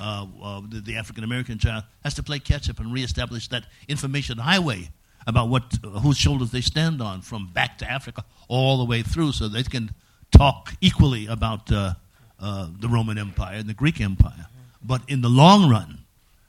[0.00, 3.64] Uh, uh, the, the African American child has to play catch up and reestablish that
[3.88, 4.90] information highway
[5.26, 9.02] about what uh, whose shoulders they stand on from back to Africa all the way
[9.02, 9.90] through, so they can
[10.30, 11.94] talk equally about uh,
[12.40, 14.46] uh, the Roman Empire and the Greek Empire
[14.84, 15.98] But in the long run,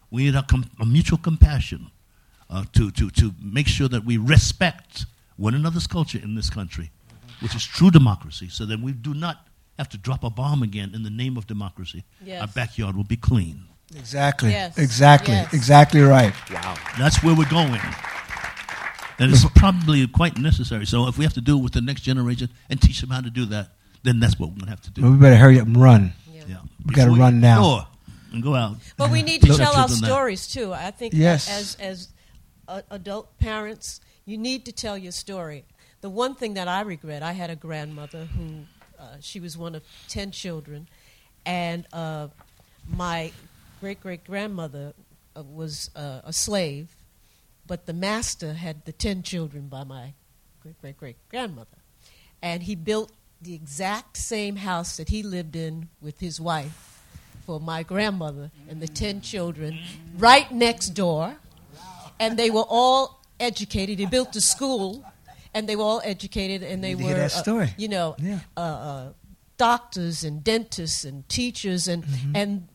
[0.09, 1.91] we need a, com- a mutual compassion
[2.49, 5.05] uh, to, to, to make sure that we respect
[5.37, 6.91] one another's culture in this country,
[7.41, 10.91] which is true democracy, so that we do not have to drop a bomb again
[10.93, 12.03] in the name of democracy.
[12.23, 12.41] Yes.
[12.41, 13.65] Our backyard will be clean.
[13.95, 14.51] Exactly.
[14.51, 14.77] Yes.
[14.77, 15.33] Exactly.
[15.33, 15.53] Yes.
[15.53, 16.33] Exactly right.
[16.51, 16.75] Wow.
[16.97, 17.79] That's where we're going.
[19.19, 20.85] And it's probably quite necessary.
[20.85, 23.21] So if we have to do it with the next generation and teach them how
[23.21, 23.69] to do that,
[24.01, 25.01] then that's what we're going to have to do.
[25.03, 26.13] Well, we better hurry up and run.
[26.47, 26.57] Yeah.
[26.85, 27.61] We gotta run now.
[27.61, 27.81] Go
[28.33, 28.75] and go out.
[28.97, 30.05] But we need to Teach tell our children that.
[30.07, 30.73] stories too.
[30.73, 31.49] I think Yes.
[31.49, 32.09] as as
[32.67, 35.63] uh, adult parents, you need to tell your story.
[36.01, 38.65] The one thing that I regret, I had a grandmother who
[39.03, 40.87] uh, she was one of ten children,
[41.45, 42.27] and uh,
[42.87, 43.31] my
[43.81, 44.93] great great grandmother
[45.35, 46.95] uh, was uh, a slave,
[47.67, 50.13] but the master had the ten children by my
[50.61, 51.77] great great great grandmother,
[52.41, 53.11] and he built
[53.41, 57.01] the exact same house that he lived in with his wife
[57.45, 59.77] for my grandmother and the 10 children
[60.17, 61.35] right next door.
[62.19, 63.99] And they were all educated.
[63.99, 65.03] He built a school,
[65.53, 68.39] and they were all educated, and they were, that uh, you know, Yeah.
[68.57, 69.09] uh, uh,
[69.57, 72.67] doctors and dentists and teachers, and and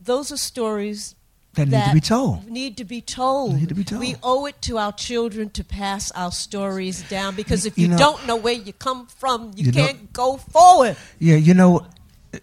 [0.00, 1.14] those are stories
[1.56, 1.70] Mm-hmm.
[1.70, 2.50] That need to be told.
[2.50, 3.54] Need to be told.
[3.56, 4.00] Need to be told.
[4.00, 7.88] We owe it to our children to pass our stories down because if You you,
[7.92, 10.96] know- don't know where you come from, you, You can't go forward.
[11.18, 11.86] Yeah, you know,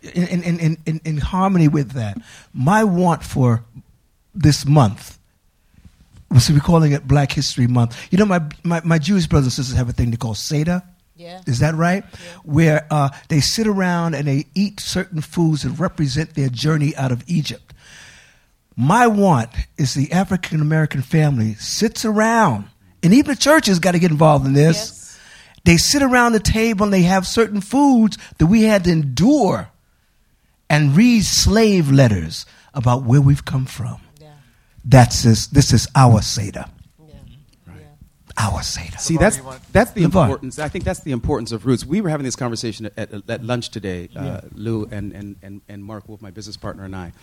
[0.01, 2.17] in, in, in, in, in harmony with that,
[2.53, 3.63] my want for
[4.33, 5.19] this month
[6.33, 7.97] was we're calling it Black History Month.
[8.11, 10.81] You know, my, my, my Jewish brothers and sisters have a thing they call Seder.
[11.15, 11.41] Yeah.
[11.45, 12.03] Is that right?
[12.43, 17.11] Where uh, they sit around and they eat certain foods that represent their journey out
[17.11, 17.73] of Egypt.
[18.75, 22.65] My want is the African American family sits around,
[23.03, 24.77] and even the churches got to get involved in this.
[24.77, 25.19] Yes.
[25.65, 29.69] They sit around the table and they have certain foods that we had to endure
[30.69, 34.01] and read slave letters about where we've come from.
[34.83, 34.99] Yeah.
[34.99, 36.65] That's this, this is our Seder.
[36.99, 37.15] Yeah.
[37.67, 37.73] Yeah.
[38.37, 38.97] Our Seder.
[38.97, 39.39] See, that's
[39.71, 40.23] that's the LeVar.
[40.23, 40.59] importance.
[40.59, 41.85] I think that's the importance of roots.
[41.85, 45.61] We were having this conversation at, at, at lunch today, uh, Lou and, and, and,
[45.69, 47.13] and Mark Wolfe, my business partner, and I.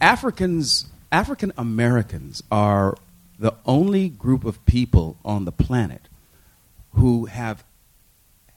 [0.00, 2.96] Africans, African Americans, are
[3.38, 6.08] the only group of people on the planet
[6.92, 7.64] who have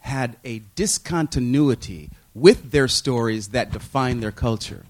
[0.02, 4.86] had a discontinuity with their stories that define their culture.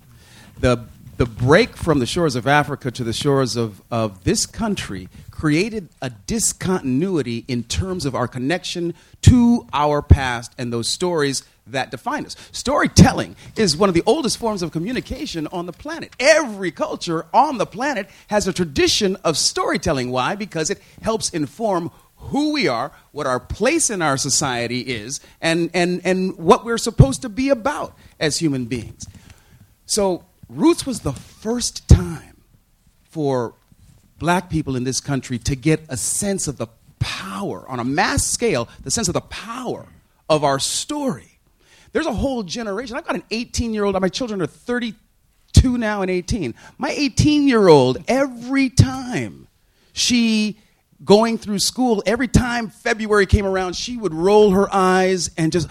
[0.60, 0.86] The,
[1.18, 5.90] the break from the shores of Africa to the shores of, of this country created
[6.02, 12.26] a discontinuity in terms of our connection to our past and those stories that define
[12.26, 12.36] us.
[12.52, 16.16] Storytelling is one of the oldest forms of communication on the planet.
[16.20, 20.12] Every culture on the planet has a tradition of storytelling.
[20.12, 20.36] Why?
[20.36, 25.70] Because it helps inform who we are, what our place in our society is, and,
[25.74, 29.08] and, and what we're supposed to be about as human beings.
[29.86, 32.38] So, Roots was the first time
[33.10, 33.54] for
[34.18, 36.68] black people in this country to get a sense of the
[37.00, 39.86] power, on a mass scale, the sense of the power
[40.30, 41.40] of our story.
[41.92, 42.96] There's a whole generation.
[42.96, 46.54] I've got an 18 year old, my children are 32 now and 18.
[46.78, 49.48] My 18 year old, every time
[49.94, 50.58] she
[51.04, 55.70] going through school, every time February came around, she would roll her eyes and just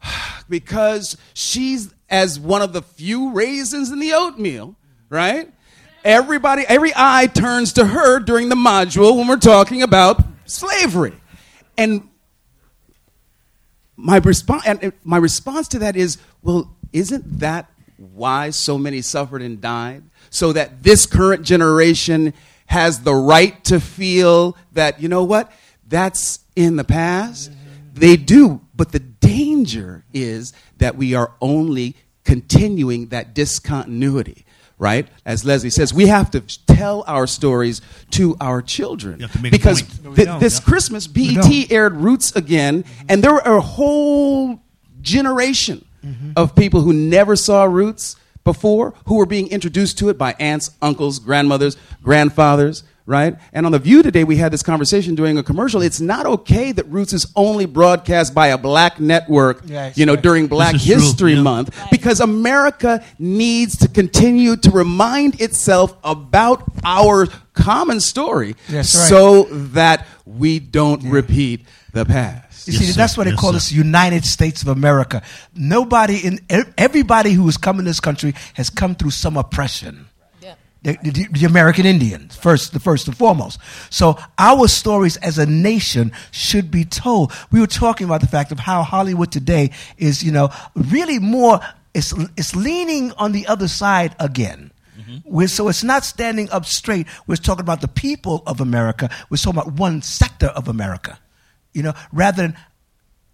[0.48, 4.76] because she's as one of the few raisins in the oatmeal,
[5.08, 5.52] right?
[6.04, 11.14] Everybody, every eye turns to her during the module when we're talking about slavery.
[11.76, 12.08] And
[13.96, 19.42] my response and my response to that is, well, isn't that why so many suffered
[19.42, 20.04] and died?
[20.30, 22.32] So that this current generation
[22.66, 25.50] has the right to feel that, you know what,
[25.86, 27.50] that's in the past.
[27.94, 34.44] They do, but the danger is that we are only continuing that discontinuity,
[34.78, 35.08] right?
[35.24, 39.42] As Leslie says, we have to tell our stories to our children You have to
[39.42, 40.02] make a because.
[40.02, 40.64] No, we this yeah.
[40.64, 44.62] Christmas, BET aired Roots again, and there were a whole
[45.00, 46.32] generation mm-hmm.
[46.36, 50.70] of people who never saw Roots before, who were being introduced to it by aunts,
[50.80, 53.36] uncles, grandmothers, grandfathers, right?
[53.54, 55.80] And on The View today, we had this conversation during a commercial.
[55.80, 60.12] It's not okay that Roots is only broadcast by a black network, Yes, you know,
[60.14, 60.22] right.
[60.22, 61.40] during Black History yeah.
[61.42, 69.08] Month, because America needs to continue to remind itself about our common story That's right.
[69.08, 72.68] so that we don't repeat the past.
[72.68, 72.98] You Yes, see, sir.
[72.98, 73.56] that's why they Yes, call sir.
[73.56, 75.22] us United States of America.
[75.54, 76.40] Nobody in
[76.76, 80.07] everybody who has come in this country has come through some oppression.
[80.82, 80.92] Yeah.
[81.02, 83.58] The, the, the American Indians, first, the first and foremost.
[83.90, 87.32] So our stories as a nation should be told.
[87.50, 91.60] We were talking about the fact of how Hollywood today is, you know, really more
[91.94, 94.70] it's it's leaning on the other side again.
[95.00, 95.16] Mm-hmm.
[95.24, 97.06] We're, so it's not standing up straight.
[97.26, 99.10] We're talking about the people of America.
[99.30, 101.18] We're talking about one sector of America,
[101.72, 102.56] you know, rather than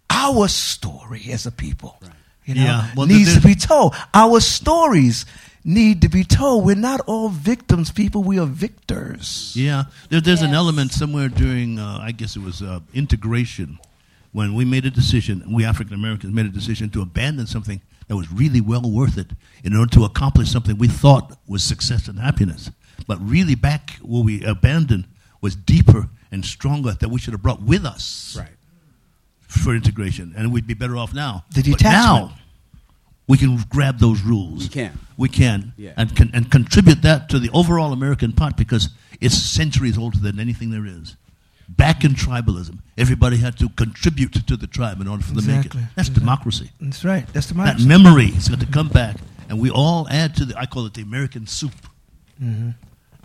[0.09, 1.99] our story as a people.
[2.45, 3.95] You know, Yeah, well, needs the- to be told.
[4.13, 5.25] Our stories
[5.65, 6.63] need to be told.
[6.65, 8.23] We're not all victims, people.
[8.23, 9.51] We are victors.
[9.55, 13.79] Yeah, there, there's an element somewhere during, uh, I guess it was uh, integration,
[14.31, 18.15] when we made a decision, we African Americans made a decision to abandon something that
[18.15, 19.31] was really well worth it
[19.63, 22.69] in order to accomplish something we thought was success and happiness.
[23.07, 25.05] But really, back what we abandoned
[25.41, 28.49] was deeper and stronger that we should have brought with us Right.
[29.47, 31.45] for integration, and we'd be better off now.
[31.53, 32.31] The But detachment.
[32.31, 32.37] now,
[33.27, 34.63] we can grab those rules.
[34.63, 34.99] We can.
[35.17, 35.73] We can.
[35.77, 35.93] Yeah.
[35.97, 38.89] And, con- and contribute that to the overall American pot because
[39.21, 41.15] it's centuries older than anything there is.
[41.67, 45.47] Back in tribalism, everybody had to contribute to the tribe in order for them to
[45.49, 45.81] make Exactly.
[45.81, 45.87] it.
[45.95, 46.19] That's Exactly.
[46.19, 46.71] democracy.
[46.79, 47.27] That's right.
[47.33, 47.87] That's the That mindset.
[47.87, 49.15] memory is going to come back,
[49.49, 51.71] and we all add to the, I call it the American soup.
[52.41, 52.69] Mm-hmm.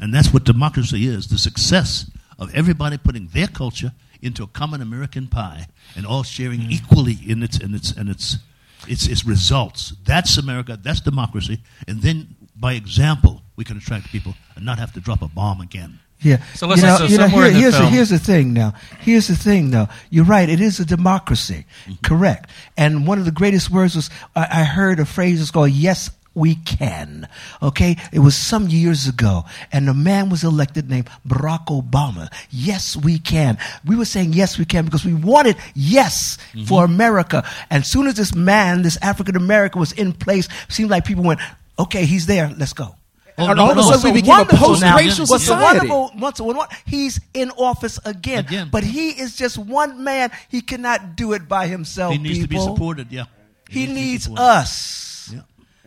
[0.03, 4.81] And that's what democracy is the success of everybody putting their culture into a common
[4.81, 6.73] American pie and all sharing Mm-hmm.
[6.73, 8.39] equally in its, in its, in its,
[8.89, 9.95] its, its results.
[10.05, 11.61] That's America, that's democracy.
[11.89, 15.61] And then, by example, we can attract people and not have to drop a bomb
[15.61, 16.01] again.
[16.23, 16.43] Yeah.
[16.55, 18.19] So listen, you know, so you know, somewhere in the here's, the, film- here's the
[18.19, 18.75] thing now.
[19.01, 19.89] Here's the thing though.
[20.11, 20.49] You're right.
[20.49, 21.65] It is a democracy.
[21.87, 21.95] Mm-hmm.
[22.03, 22.51] Correct.
[22.77, 26.11] And one of the greatest words was, I, I heard a phrase that's called, yes,
[26.35, 27.29] we can.
[27.63, 27.97] Okay?
[28.13, 29.45] It was some years ago.
[29.73, 32.29] And a man was elected named Barack Obama.
[32.51, 33.59] Yes, we can.
[33.85, 36.65] We were saying yes, we can because we wanted yes Mm-hmm.
[36.67, 37.45] for America.
[37.71, 41.23] And as soon as this man, this African American was in place, seemed like people
[41.25, 41.41] went,
[41.79, 42.53] okay, he's there.
[42.59, 42.95] Let's go.
[43.39, 43.91] Oh, And no, all of a no.
[43.91, 45.89] sudden we What's became a post-racial so society.
[45.89, 48.69] wonderful- so wonderful- he's in office again, Again.
[48.71, 50.31] but he is just one man.
[50.49, 52.13] He cannot do it by himself.
[52.13, 53.25] He needs to be supported, yeah.
[53.69, 55.07] He to be needs us.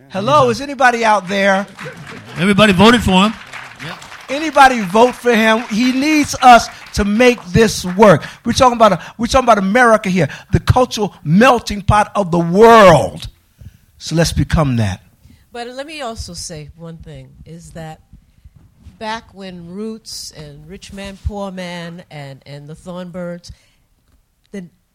[0.04, 0.14] Yeah.
[0.14, 1.66] Hello, is anybody out there?
[2.38, 3.34] Everybody voted for him.
[4.30, 5.60] Anybody vote for him?
[5.70, 8.24] He needs us to make this work.
[8.46, 12.40] We're talking about a, we're talking about America here, the cultural melting pot of the
[12.40, 13.28] world.
[13.98, 15.04] So let's become that.
[15.52, 18.02] But let me also say one thing is that
[18.98, 23.54] back when Roots and Rich Man, Poor Man and, and the Thorn Birds, the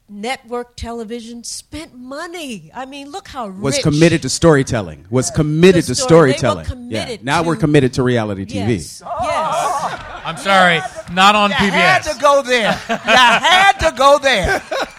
[0.08, 2.70] network television spent money.
[2.74, 3.62] I mean, look how rich.
[3.62, 5.06] was committed to storytelling.
[5.10, 6.90] Was committed The to story- they were storytelling.
[6.90, 7.04] yeah.
[7.04, 8.74] committed Now we're committed to reality TV.
[8.76, 10.02] Yes, yes.
[10.24, 10.80] I'm sorry,
[11.12, 11.64] not on PBS.
[11.64, 12.72] You had to go there.
[12.88, 14.62] You had to go there.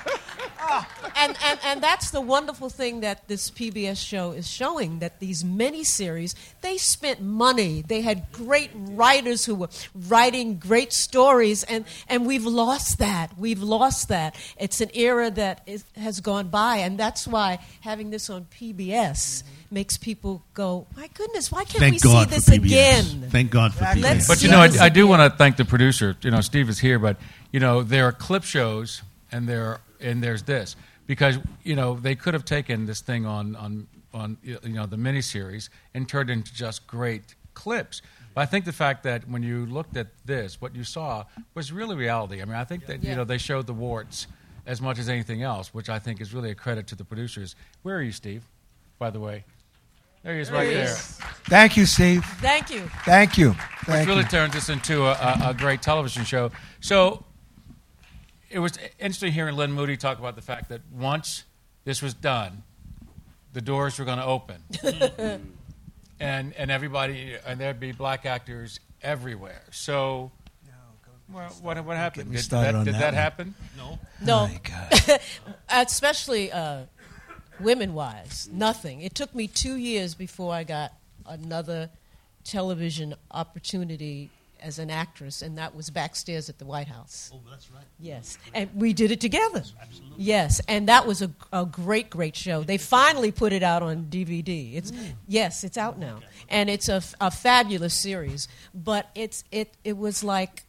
[1.20, 5.44] and, and and that's the wonderful thing that this PBS show is showing that these
[5.44, 7.82] miniseries they spent money.
[7.82, 13.38] They had great writers who were writing great stories, and and we've lost that.
[13.38, 14.36] We've lost that.
[14.58, 18.88] It's an era that is, has gone by, and that's why having this on PBS
[18.88, 19.50] mm-hmm.
[19.72, 22.66] makes people go, "My goodness, why can't Thank we God see this for PBS.
[22.66, 24.02] again?" Thank God for Exactly.
[24.02, 24.06] PBS.
[24.06, 26.16] Let's But you know, I, I do want to thank the producer.
[26.22, 27.18] You know, Steve is here, but
[27.52, 29.02] you know, there are clip shows,
[29.32, 30.76] and there and there's this
[31.10, 34.96] because you know they could have taken this thing on on on you know the
[34.96, 38.04] miniseries and turned it into just great clips.
[38.36, 41.72] But I think the fact that when you looked at this, what you saw was
[41.72, 42.44] really reality.
[42.44, 43.16] I mean, I think that you Yeah.
[43.16, 44.28] know they showed the warts
[44.68, 47.56] as much as anything else, which I think is really a credit to the producers.
[47.82, 48.44] Where are you, Steve?
[49.00, 49.46] By the way,
[50.22, 50.84] there he is, right he there.
[50.84, 51.20] is.
[51.46, 52.24] Thank you, Steve.
[52.40, 52.82] Thank you.
[53.04, 53.56] Thank you.
[53.88, 54.28] which really you.
[54.30, 56.52] turns this into a, a, a great television show.
[56.82, 57.26] So
[58.50, 61.44] it was interesting hearing Lynn Moody talk about the fact that once
[61.86, 62.64] this was done,
[63.54, 64.64] the doors were going to open,
[66.20, 69.62] and and everybody and there'd be black actors everywhere.
[69.72, 70.32] So.
[71.32, 72.32] Well, what, what happened?
[72.32, 73.14] me Did, that, on did that that one.
[73.14, 73.56] happen?
[73.78, 74.00] No.
[74.20, 75.20] No, My God.
[75.70, 76.86] especially uh,
[77.60, 79.02] women wise, nothing.
[79.02, 80.92] It took me two years before I got
[81.28, 81.92] another
[82.44, 87.32] television opportunity as an actress, and that was backstairs at the White House.
[87.34, 87.84] Oh, that's right.
[88.00, 89.64] Yes, and we did it together.
[89.82, 90.16] Absolutely.
[90.18, 92.64] Yes, and that was a, a great, great show.
[92.64, 94.76] They finally put it out on DVD.
[94.76, 95.14] It's mm.
[95.28, 96.20] yes, it's out now,
[96.50, 98.48] and it's a, a fabulous series.
[98.74, 100.64] But it's it it was like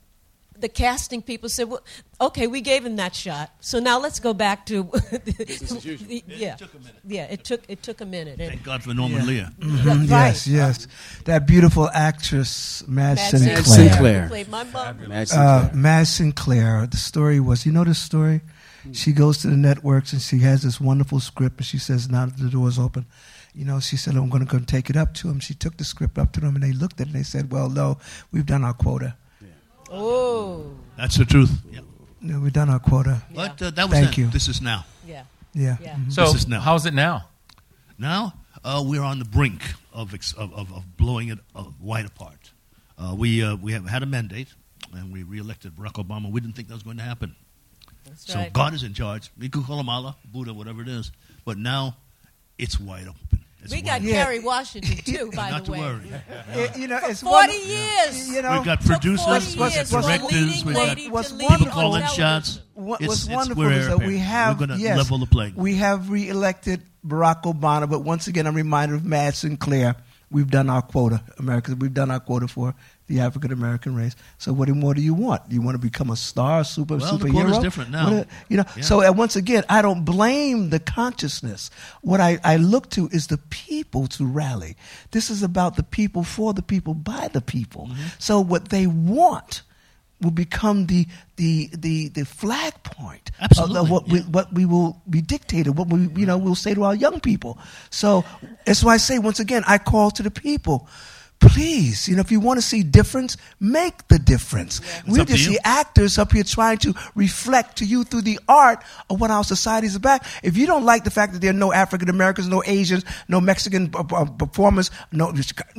[0.61, 1.83] the casting people said, "Well,
[2.21, 4.91] okay, we gave him that shot, so now let's go back to
[6.27, 6.95] yeah, took a minute.
[7.07, 8.41] yeah, it took it took a minute.
[8.41, 9.51] And- Thank God for Norman Lear.
[9.59, 10.87] Mhm, Yes, yes.
[11.25, 13.63] That beautiful actress, Madge Madge Sinclair.
[13.65, 14.29] Sinclair.
[14.29, 15.09] played my mom.
[15.09, 15.71] Madge Uh, Sinclair.
[15.75, 16.87] Madge Sinclair.
[16.87, 18.41] The story was, you know this story?
[18.93, 22.25] She goes to the networks and she has this wonderful script, and she says, now
[22.27, 23.05] that the door's open,
[23.55, 25.39] you know, she said, I'm going to go and take it up to him.
[25.39, 27.53] She took the script up to them, and they looked at it and they said,
[27.53, 27.99] well, no,
[28.33, 29.17] we've done our quota.
[29.91, 31.51] Oh, That's the truth.
[31.71, 31.81] Yeah.
[32.21, 33.23] No, we've done our quota.
[33.35, 34.25] But uh, that was Thank then.
[34.27, 34.31] you.
[34.31, 34.85] This is now.
[35.07, 35.25] yeah.
[35.53, 35.77] Yeah.
[35.81, 35.97] Yeah.
[35.97, 36.13] Mhm.
[36.13, 36.61] So This is now.
[36.61, 37.27] how's it now?
[37.99, 39.63] Now, Uh, we're on the brink
[39.93, 42.51] of, ex- of, of, of blowing it uh, wide apart.
[42.99, 44.49] Uh, we, uh, we have had a mandate,
[44.93, 46.31] and we reelected Barack Obama.
[46.31, 47.35] We didn't think that was going to happen.
[48.05, 48.53] That's so right.
[48.53, 49.31] God is in charge.
[49.39, 51.11] We could call him Allah, Buddha, whatever it is.
[51.47, 51.97] But now
[52.59, 53.40] it's wide open.
[53.63, 54.09] It's We wide got open.
[54.09, 54.25] Yeah.
[54.25, 55.79] Kerry Washington too, by Not the to way.
[55.81, 56.13] worry.
[56.55, 58.29] It- you know, it's Forty one- years.
[58.29, 61.33] You know, We've got producers, 40 we've got directors, leading we've got lady to What's
[61.33, 62.61] lead wonderful- on calling shots.
[62.75, 65.55] What, It's- what's it's- wonderful we're is that we have We're yes, level the playing.
[65.57, 69.97] we have reelected Barack Obama, but once again, I'm reminded of Madge Sinclair.
[70.31, 71.79] We've done our quota, Americans.
[71.79, 72.75] We've done our quota for
[73.11, 74.15] the African American race.
[74.39, 75.43] So, what more do you want?
[75.51, 77.43] You want to become a star, super Well, the superhero?
[77.43, 78.25] quota's different now.
[78.49, 78.65] You know.
[78.77, 78.83] Yeah.
[78.83, 81.71] So, uh, once again, I don't blame the consciousness.
[82.03, 84.77] What I, I look to is the people to rally.
[85.11, 87.89] This is about the people, for the people, by the people.
[87.89, 88.07] Mm-hmm.
[88.19, 89.63] So, what they want
[90.21, 91.07] will become the
[91.37, 95.89] the the, the flag point of Absolutely, what we what we will be dictated, what
[95.89, 97.59] we you know we'll say to our young people.
[97.91, 98.25] So
[98.65, 100.87] that's why I say once again, I call to the people.
[101.41, 104.81] Please, you know, if you want to see difference, make the difference.
[105.07, 105.53] We up to just you.
[105.55, 109.43] see actors up here trying to reflect to you through the art of what our
[109.43, 110.21] society is about.
[110.43, 113.41] If you don't like the fact that there are no African Americans, no Asians, no
[113.41, 115.33] Mexican uh, performers, no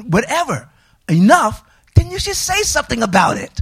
[0.07, 0.67] whatever,
[1.07, 1.63] enough,
[1.95, 3.61] then you should say something about it.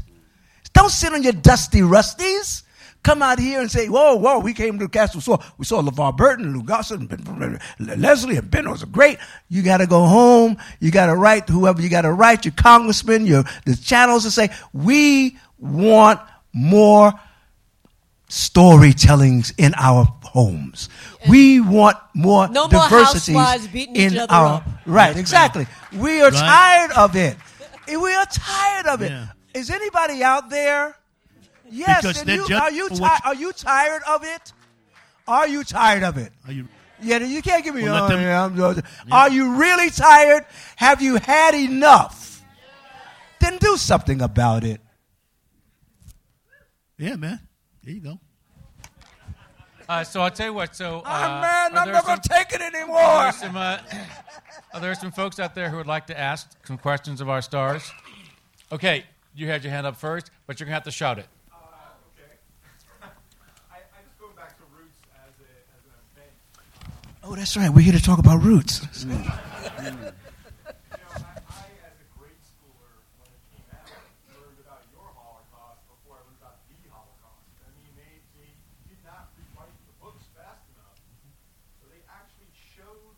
[0.73, 2.63] Don't sit on your dusty rusties.
[3.01, 5.19] Come out here and say, whoa, whoa, we came to the castle.
[5.19, 9.17] We saw, we saw LeVar Burton, Lou Gossett, and Leslie, and Ben was great.
[9.47, 10.57] You got to go home.
[10.81, 14.33] You got to write whoever you got to write, your congressman, your the channels, and
[14.33, 16.19] say, we want
[16.53, 17.13] more
[18.29, 20.89] storytellings in our homes.
[21.27, 24.63] We want more No more diversities housewives beating each in other our up.
[24.85, 25.15] right.
[25.17, 25.67] Exactly.
[25.93, 26.33] We are Right.
[26.39, 27.37] tired of it.
[27.87, 29.09] We are tired of it.
[29.11, 29.27] Yeah.
[29.55, 30.95] Is anybody out there?
[31.69, 32.01] Yes.
[32.01, 34.53] Because and they're you, just- are you ti- what- are you tired of it?
[35.27, 36.31] Are you tired of it?
[36.47, 36.67] Are you,
[37.01, 37.83] Yeah, you can't give me.
[37.83, 40.45] Well, let oh, them- yeah, I'm so- Are you really tired?
[40.77, 42.41] Have you had enough?
[43.39, 44.81] Then do something about it.
[46.97, 47.39] yeah, man.
[47.83, 48.19] There you go.
[49.87, 50.75] Uh, so I'll tell you what.
[50.75, 53.23] So, uh, Ah, man, I'm there not going to take it Are anymore.
[53.23, 53.79] there, some, uh,
[54.73, 57.41] are there some folks out there who would like to ask some questions of our
[57.41, 57.91] stars?
[58.71, 61.27] Okay, you had your hand up first, but you're going to have to shout it.
[67.29, 67.69] Oh, that's right.
[67.69, 68.81] We're here to talk about roots.
[69.05, 70.01] You know, I I as a
[72.17, 73.85] grade schooler when it came out
[74.33, 77.45] learned about your Holocaust before I learned about the Holocaust.
[77.61, 78.49] I mean they they
[78.89, 80.97] did not rewrite the books fast enough.
[81.77, 83.13] So they actually showed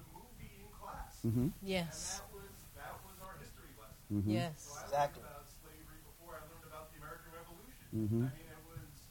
[0.00, 1.20] the movie in class.
[1.20, 1.52] Mm-hmm.
[1.60, 2.24] Yes.
[2.24, 3.36] And that was, that was
[4.16, 4.32] mm-hmm.
[4.32, 4.80] Yes.
[4.88, 5.20] Exactly.
[5.28, 8.32] About slavery before I learned about the American Revolution.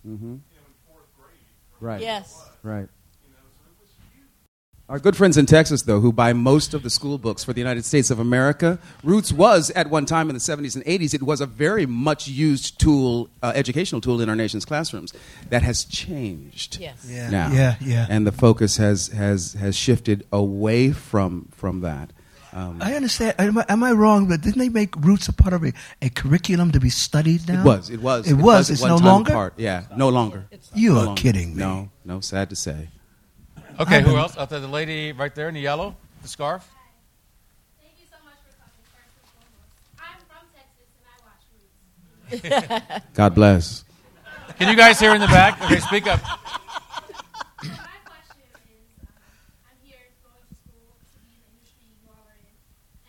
[0.01, 0.41] Mm-hmm.
[1.77, 2.01] Right.
[2.01, 2.41] Yes.
[2.65, 2.89] Right.
[4.91, 7.61] Our good friends in Texas, though, who buy most of the school books for the
[7.61, 11.23] United States of America, Roots was at one time in the 70s and 80s, it
[11.23, 15.13] was a very much used tool, uh, educational tool in our nation's classrooms.
[15.49, 17.05] That has changed Yes.
[17.07, 17.29] Yeah.
[17.29, 17.51] now.
[17.53, 17.75] Yeah.
[17.79, 18.05] Yeah.
[18.09, 22.11] And the focus has, has, has shifted away from, from that.
[22.51, 23.35] Um, I understand.
[23.39, 24.27] Am I, am I wrong?
[24.27, 25.71] But didn't they make roots a part of a,
[26.01, 27.61] a curriculum to be studied now?
[27.61, 27.89] it was.
[27.89, 28.29] It was.
[28.29, 28.69] It was.
[28.69, 29.31] at It's no longer.
[29.31, 29.53] Part.
[29.55, 29.83] Yeah.
[29.95, 30.47] No longer.
[30.73, 31.21] You No are longer.
[31.21, 31.63] kidding me.
[31.63, 31.89] No.
[32.03, 32.19] No.
[32.19, 32.89] Sad to say.
[33.79, 34.37] Okay, I've who been- else?
[34.37, 36.67] Uh, Out there, the lady right there in the yellow, the scarf.
[37.81, 39.73] Thank you so much for coming, first and foremost.
[39.97, 43.05] I'm from Texas and I watch Roots.
[43.13, 43.83] God bless.
[44.59, 45.59] Can you guys hear in the back?
[45.63, 46.21] Okay, speak up.
[46.21, 46.29] My
[48.05, 49.09] question is, um,
[49.65, 52.53] I'm here going to school to be in the industry you all are in,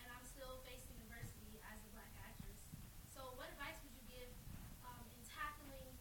[0.01, 2.57] and I'm still facing adversity as a black actress.
[3.13, 4.31] So what advice would you give
[4.89, 5.93] um, in tackling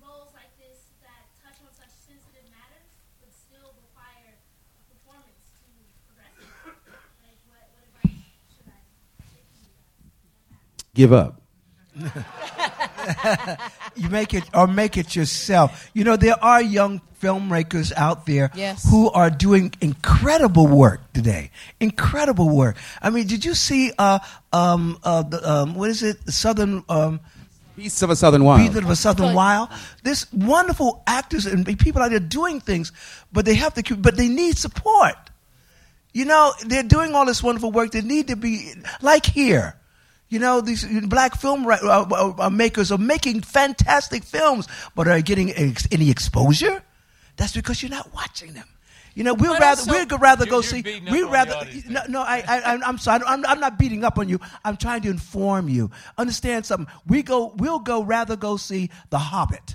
[0.00, 2.88] roles like this that touch on such sensitive matters,
[3.20, 5.68] but still require a performance to
[6.08, 6.32] progress?
[7.20, 8.24] Like, what, what advice
[8.56, 8.80] should I
[9.36, 10.79] give to you guys?
[10.94, 11.40] Give up.
[13.96, 15.90] You make it or make it yourself.
[15.94, 18.88] You know, there are young filmmakers out there Yes.
[18.88, 21.50] who are doing incredible work today.
[21.80, 22.76] Incredible work.
[23.02, 24.20] I mean, did you see uh
[24.52, 26.18] um uh the, um what is it?
[26.30, 27.20] Southern um
[27.76, 28.72] Beasts of a Southern Wild.
[28.72, 29.70] Beat of a Southern Wild.
[30.04, 32.92] There's wonderful actors and people out there doing things,
[33.32, 35.16] but they have to keep, but they need support.
[36.12, 37.90] You know, they're doing all this wonderful work.
[37.92, 39.76] They need to be like here.
[40.30, 45.20] You know, these black film uh, uh, uh, makers are making fantastic films, but are
[45.20, 46.82] getting ex- any exposure?
[47.36, 48.66] That's because you're not watching them.
[49.16, 51.00] You know, we'd But rather also- we'd rather go You're- see.
[51.10, 52.22] We'd rather no, no.
[52.22, 53.22] I, I, I'm- I'm sorry.
[53.26, 54.38] I'm, I'm not beating up on you.
[54.64, 55.90] I'm trying to inform you.
[56.16, 56.86] Understand something?
[57.08, 57.52] We go.
[57.56, 58.04] We'll go.
[58.04, 59.74] Rather go see The Hobbit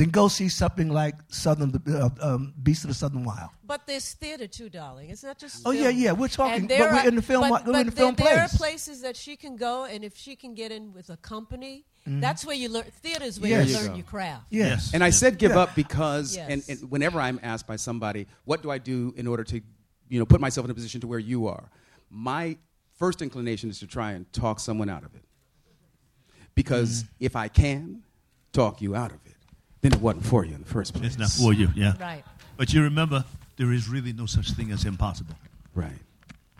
[0.00, 3.50] then go see something like Southern uh, um, Beast of the Southern Wild.
[3.66, 5.10] But there's theater too, darling.
[5.10, 5.60] It's not just.
[5.66, 5.84] Oh, film.
[5.84, 7.98] yeah, yeah, we're talking- but there we're in the film- But, we're in the but
[7.98, 10.94] film there, there are places that she can go, and if she can get in
[10.94, 12.84] with a company, that's where you learn.
[13.02, 13.68] Theater is where Yes.
[13.68, 14.46] you learn your craft.
[14.48, 14.92] Yes.
[14.94, 15.60] And I said give Yeah.
[15.60, 16.48] up because, Yes.
[16.50, 19.60] and, and whenever I'm asked by somebody, what do I do in order to,
[20.08, 21.70] you know, put myself in a position to where you are?
[22.08, 22.56] My
[22.98, 25.24] first inclination is to try and talk someone out of it.
[26.54, 28.02] Because if I can
[28.52, 29.29] talk you out of it,
[29.82, 31.06] then it wasn't for you in the first place.
[31.06, 31.94] It's not for you, yeah.
[32.00, 32.24] Right.
[32.56, 33.24] But you remember,
[33.56, 35.34] there is really no such thing as impossible.
[35.74, 35.92] Right.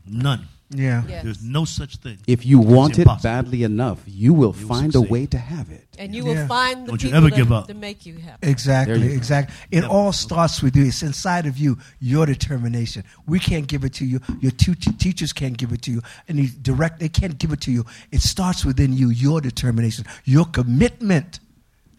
[0.06, 0.48] None.
[0.72, 1.02] Yeah.
[1.08, 1.24] Yes.
[1.24, 2.18] There's no such thing.
[2.28, 5.68] If you want it badly enough, you will You will find a way to have
[5.70, 5.84] it.
[5.98, 6.42] And you Yeah.
[6.42, 7.66] will find the Don't you people ever that, give up.
[7.68, 8.48] to make you happy.
[8.48, 9.14] Exactly, you go.
[9.14, 9.54] exactly.
[9.72, 9.88] It Yeah.
[9.88, 10.84] all starts with you.
[10.86, 13.02] It's inside of you, your determination.
[13.26, 14.20] We can't give it to you.
[14.40, 16.02] Your two t- teachers can't give it to you.
[16.28, 17.84] And the direct, they can't give it to you.
[18.12, 21.40] It starts within you, your determination, your commitment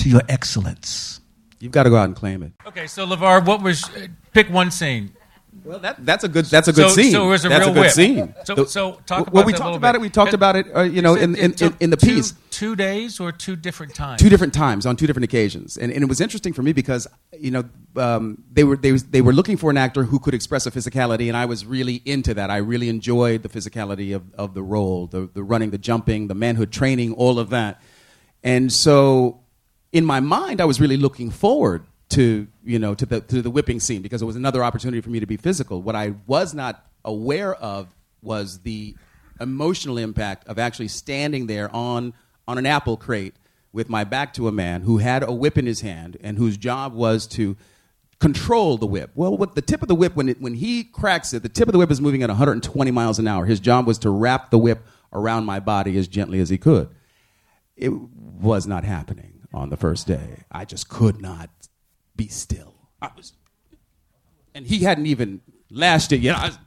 [0.01, 1.19] to your excellence.
[1.59, 2.53] You've got to go out and claim it.
[2.65, 3.83] Okay, so LeVar, what was.
[3.89, 5.13] Uh, pick one scene.
[5.65, 7.11] Well, that, that's a good that's a good So- scene.
[7.11, 7.91] so it was a that's real a good whip.
[7.91, 8.33] scene.
[8.45, 9.99] So- The- so talk well, about we that a talked little about bit.
[9.99, 10.01] it.
[10.01, 10.65] We talked It- about it.
[10.75, 12.33] Uh, you know, in, in, in, in the two- piece.
[12.49, 14.21] Two days or two different times?
[14.21, 17.05] two different times on two different occasions, and, and it was interesting for me because
[17.37, 17.63] you know
[17.95, 20.71] um, they were they was, they were looking for an actor who could express a
[20.71, 22.49] physicality, and I was really into that.
[22.49, 26.35] I really enjoyed the physicality of, of the role, the the running, the jumping, the
[26.35, 27.81] manhood training, all of that,
[28.43, 29.40] and so
[29.91, 33.49] in my mind, I was really looking forward to you know to the to the
[33.49, 35.81] whipping scene because it was another opportunity for me to be physical.
[35.81, 38.95] What I was not aware of was the
[39.39, 42.13] emotional impact of actually standing there on
[42.47, 43.35] on an apple crate
[43.73, 46.57] with my back to a man who had a whip in his hand and whose
[46.57, 47.55] job was to
[48.19, 49.11] control the whip.
[49.15, 51.69] Well, with the tip of the whip, when, it, when he cracks it, the tip
[51.69, 53.45] of the whip is moving at 120 miles an hour.
[53.45, 56.89] His job was to wrap the whip around my body as gently as he could.
[57.77, 60.43] It was not happening on the first day.
[60.51, 61.49] I just could not
[62.15, 62.73] be still.
[63.01, 63.33] I was,
[64.53, 66.37] and he hadn't even lashed it yet.
[66.37, 66.59] I was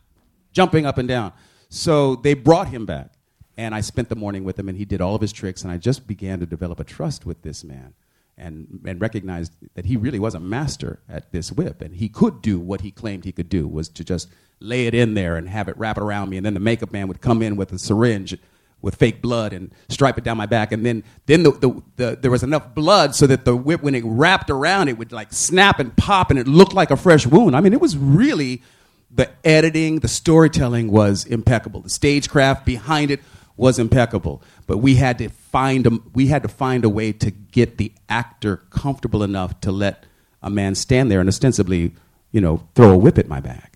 [0.52, 1.32] jumping up and down.
[1.68, 3.12] So they brought him back,
[3.56, 5.72] and I spent the morning with him, and he did all of his tricks, and
[5.72, 7.94] I just began to develop a trust with this man.
[8.36, 12.42] And, and recognized that he really was a master at this whip, and he could
[12.42, 14.28] do what he claimed he could do was to just
[14.58, 16.90] lay it in there and have it wrap it around me, and then the makeup
[16.90, 18.36] man would come in with a syringe
[18.84, 22.18] with fake blood and stripe it down my back, and then then the, the, the,
[22.20, 25.32] there was enough blood so that the whip, when it wrapped around, it would like
[25.32, 27.56] snap and pop, and it looked like a fresh wound.
[27.56, 28.62] I mean, it was really
[29.10, 31.80] the editing, the storytelling was impeccable.
[31.80, 33.20] The stagecraft behind it
[33.56, 34.42] was impeccable.
[34.66, 37.92] But we had to find a, we had to find a way to get the
[38.08, 40.04] actor comfortable enough to let
[40.42, 41.94] a man stand there and ostensibly,
[42.32, 43.73] you know, throw a whip at my back.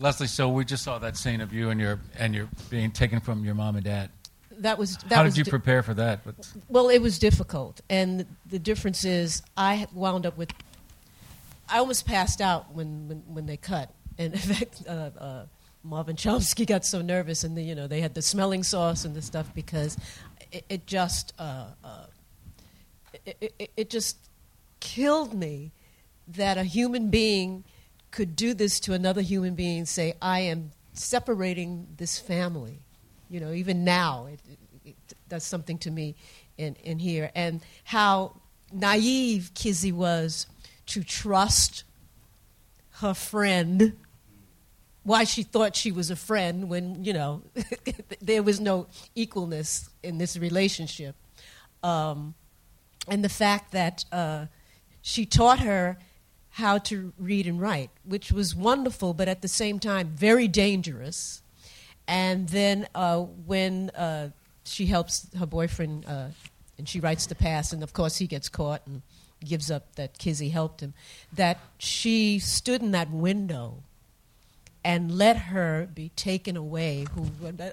[0.00, 3.20] Leslie, so we just saw that scene of you and your and your being taken
[3.20, 4.10] from your mom and dad.
[4.58, 6.20] That was that How was did you di- prepare for that?
[6.70, 10.52] Well, it was difficult, and the difference is I wound up with.
[11.68, 15.46] I almost passed out when when, when they cut, and in fact, uh, uh,
[15.84, 19.14] Marvin Chomsky got so nervous, and the, you know they had the smelling sauce and
[19.14, 19.98] the stuff because
[20.50, 22.06] it, it just uh, uh,
[23.26, 24.16] it, it, it just
[24.80, 25.72] killed me
[26.26, 27.64] that a human being
[28.10, 29.86] could do this to another human being.
[29.86, 32.80] Say, I am separating this family.
[33.28, 34.58] You know, even now, it, it,
[34.90, 36.16] it does something to me
[36.58, 37.30] in, in here.
[37.34, 38.40] And how
[38.72, 40.46] naive Kizzy was
[40.86, 41.84] to trust
[43.00, 43.96] her friend.
[45.02, 47.42] Why she thought she was a friend when, you know,
[48.20, 51.14] there was no equalness in this relationship.
[51.82, 52.34] Um,
[53.08, 54.46] and the fact that uh,
[55.00, 55.98] she taught her
[56.50, 61.42] how to read and write, which was wonderful, but at the same time very dangerous.
[62.08, 64.30] And then uh, when uh,
[64.64, 66.26] she helps her boyfriend, uh,
[66.76, 69.02] and she writes the pass, and of course he gets caught and
[69.44, 70.92] gives up that Kizzy helped him,
[71.32, 73.82] that she stood in that window
[74.84, 77.06] and let her be taken away.
[77.14, 77.26] Who,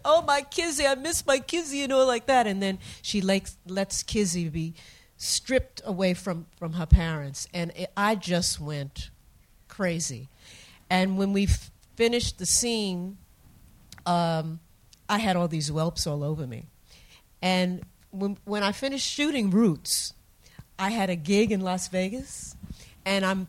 [0.04, 2.48] oh my Kizzy, I miss my Kizzy, you know, like that.
[2.48, 4.74] And then she lets, lets Kizzy be
[5.18, 7.48] stripped away from, from her parents.
[7.54, 9.10] And it, I just went
[9.68, 10.30] crazy.
[10.90, 13.18] And when we f- finished the scene,
[14.06, 14.60] um,
[15.10, 16.66] I had all these whelps all over me.
[17.42, 20.14] And when, when I finished shooting Roots,
[20.80, 22.56] I had a gig in Las Vegas,
[23.06, 23.48] and I'm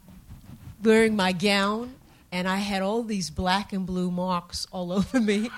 [0.82, 1.94] wearing my gown,
[2.32, 5.50] and I had all these black and blue marks all over me.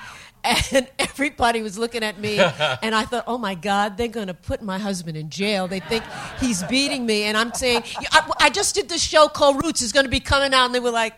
[0.45, 2.39] And everybody was looking at me,
[2.83, 5.69] and I thought, oh my God, they're going to put my husband in jail.
[5.69, 6.05] They think
[6.39, 7.25] he's beating me.
[7.25, 7.83] And I'm saying,
[8.13, 10.67] I, I just did this show called Roots, it's going to be coming out.
[10.67, 11.15] And they were like,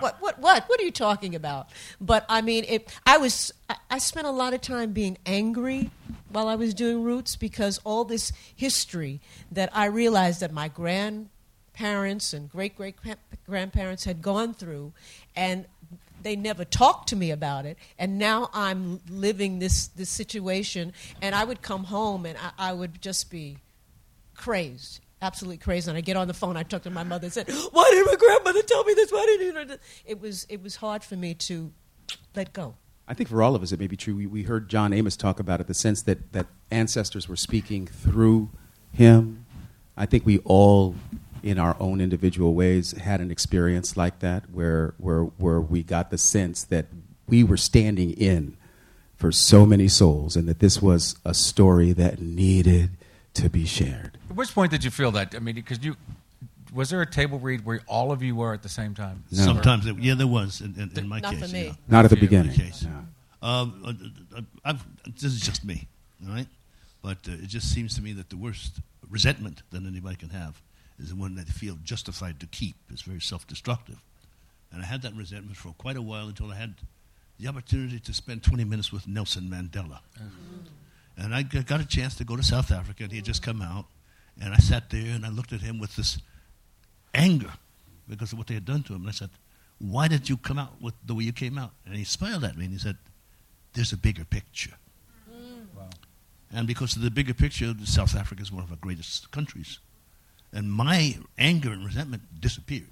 [0.00, 0.68] What, what, what?
[0.68, 1.68] What are you talking about?
[2.00, 5.90] But I mean, it, I was, I, I spent a lot of time being angry
[6.28, 9.20] while I was doing Roots because all this history
[9.52, 12.96] that I realized that my grandparents and great great
[13.46, 14.92] grandparents had gone through,
[15.34, 15.66] and
[16.22, 17.78] they never talked to me about it.
[17.98, 22.72] And now I'm living this, this situation, and I would come home and I, I
[22.72, 23.58] would just be
[24.34, 25.90] crazed absolutely crazy.
[25.90, 28.06] And I get on the phone, I talk to my mother and said, Why did
[28.06, 29.12] my grandmother tell me this?
[29.12, 31.72] Why didn't you know It was, it was hard for me to
[32.34, 32.74] let go.
[33.08, 34.14] I think for all of us, it may be true.
[34.14, 37.86] We, we heard John Amos talk about it, the sense that, that ancestors were speaking
[37.86, 38.50] through
[38.92, 39.46] him.
[39.96, 40.94] I think we all,
[41.42, 46.10] in our own individual ways, had an experience like that where, where, where we got
[46.10, 46.86] the sense that
[47.28, 48.56] we were standing in
[49.16, 52.90] for so many souls and that this was a story that needed
[53.34, 54.18] to be shared.
[54.30, 55.34] At which point did you feel that?
[55.34, 55.96] I mean, because you
[56.72, 59.24] was there a table read where all of you were at the same time?
[59.30, 59.44] No.
[59.44, 61.42] Sometimes, it, yeah, there was in, in, in my Not case.
[61.42, 61.64] For me.
[61.66, 61.72] Yeah.
[61.88, 62.52] Not at the beginning.
[62.52, 62.86] Case.
[63.42, 65.88] Um, uh, uh, I've, this is just me,
[66.24, 66.46] all right?
[67.02, 70.60] But uh, it just seems to me that the worst resentment that anybody can have
[71.00, 72.76] is the one that they feel justified to keep.
[72.90, 74.00] It's very self-destructive,
[74.72, 76.74] and I had that resentment for quite a while until I had
[77.38, 80.00] the opportunity to spend 20 minutes with Nelson Mandela.
[80.18, 80.66] Mm-hmm.
[81.16, 83.62] And I got a chance to go to South Africa, and he had just come
[83.62, 83.86] out.
[84.40, 86.18] And I sat there and I looked at him with this
[87.14, 87.52] anger
[88.08, 89.02] because of what they had done to him.
[89.02, 89.30] And I said,
[89.78, 91.72] Why did you come out with the way you came out?
[91.84, 92.96] And he smiled at me and he said,
[93.74, 94.72] There's a bigger picture.
[95.30, 95.66] Mm.
[95.76, 95.90] Wow.
[96.52, 99.78] And because of the bigger picture, South Africa is one of our greatest countries.
[100.52, 102.90] And my anger and resentment disappeared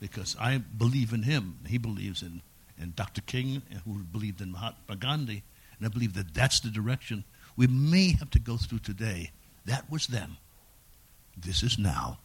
[0.00, 1.58] because I believe in him.
[1.66, 2.42] He believes in,
[2.80, 3.22] in Dr.
[3.22, 5.42] King, who believed in Mahatma Gandhi.
[5.78, 7.24] And I believe that that's the direction
[7.56, 9.32] we may have to go through today.
[9.64, 10.36] That was then.
[11.36, 12.18] This is now.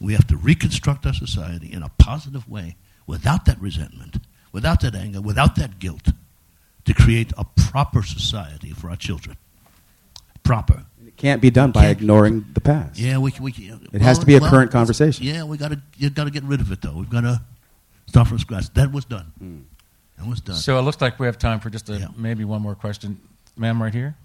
[0.00, 2.76] We have to reconstruct our society in a positive way
[3.06, 4.18] without that resentment,
[4.52, 6.08] without that anger, without that guilt,
[6.84, 9.36] to create a proper society for our children.
[10.42, 10.84] Proper.
[11.06, 12.98] It can't be done by ignoring the past.
[12.98, 15.24] Yeah, we, we, it well, has to be a well, current conversation.
[15.24, 16.94] Yeah, we got to you got to get rid of it though.
[16.94, 17.40] We've got to
[18.06, 18.72] start from scratch.
[18.74, 19.32] That was done.
[19.42, 19.62] Mm.
[20.18, 20.56] That was done.
[20.56, 22.06] So it looks like we have time for just a, yeah.
[22.16, 23.20] maybe one more question,
[23.56, 24.16] ma'am, right here.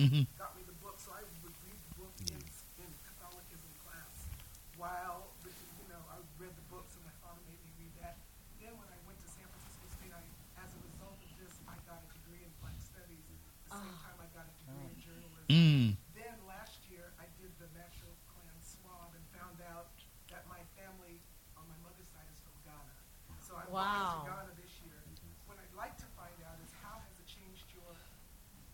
[0.00, 0.24] Mm-hmm.
[0.40, 2.40] Got me the book, so I would read the book in,
[2.80, 4.32] in Catholicism class.
[4.80, 8.16] While, you know, I read the books and my father made me read that.
[8.64, 10.24] Then when I went to San Francisco State, I,
[10.56, 13.28] as a result of this, I got a degree in Black Studies.
[13.28, 14.08] At the same ah.
[14.08, 15.44] time, I got a degree in journalism.
[15.52, 15.86] Mm.
[16.16, 19.92] Then last year, I did the natural clan swab and found out
[20.32, 21.20] that my family
[21.60, 22.96] on my mother's side is from Ghana.
[23.44, 23.76] So I wow.
[23.76, 24.96] went to Ghana this year.
[25.44, 27.92] What I'd like to find out is how has it changed your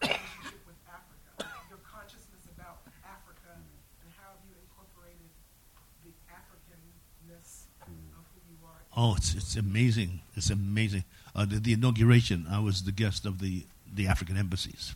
[0.06, 5.32] relationship with Africa, your consciousness about Africa, and how have you incorporated
[6.04, 8.82] the Africanness of who you are?
[8.96, 10.20] Oh, it's, it's amazing.
[10.34, 11.04] It's amazing.
[11.34, 14.94] Uh, the, the, inauguration, I was the guest of the, the African embassies.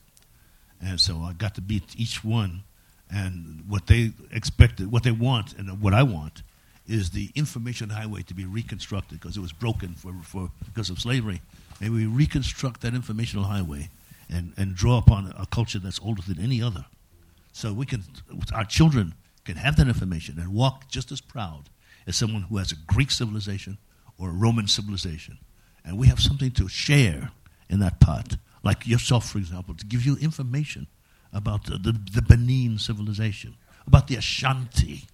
[0.83, 2.63] And so I got to meet each one.
[3.13, 6.43] And what they expected, what they want, and what I want,
[6.89, 10.99] is the information highway to be reconstructed because it was broken for, for, because of
[10.99, 11.43] slavery.
[11.81, 13.91] Maybe we reconstruct that informational highway
[14.31, 16.87] and, and draw upon a culture that's older than any other.
[17.53, 18.05] So we can,
[18.55, 21.65] our children can have that information and walk just as proud
[22.07, 23.77] as someone who has a Greek civilization
[24.21, 25.39] or Roman civilization.
[25.85, 27.31] And we have something to share
[27.69, 30.87] in that pot, like yourself, for example, to give you information
[31.33, 33.55] about the, the, the Benin civilization,
[33.87, 35.05] about the Ashanti,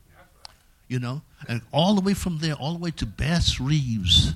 [0.89, 4.35] you know, and all the way from there, all the way to Bass Reeves,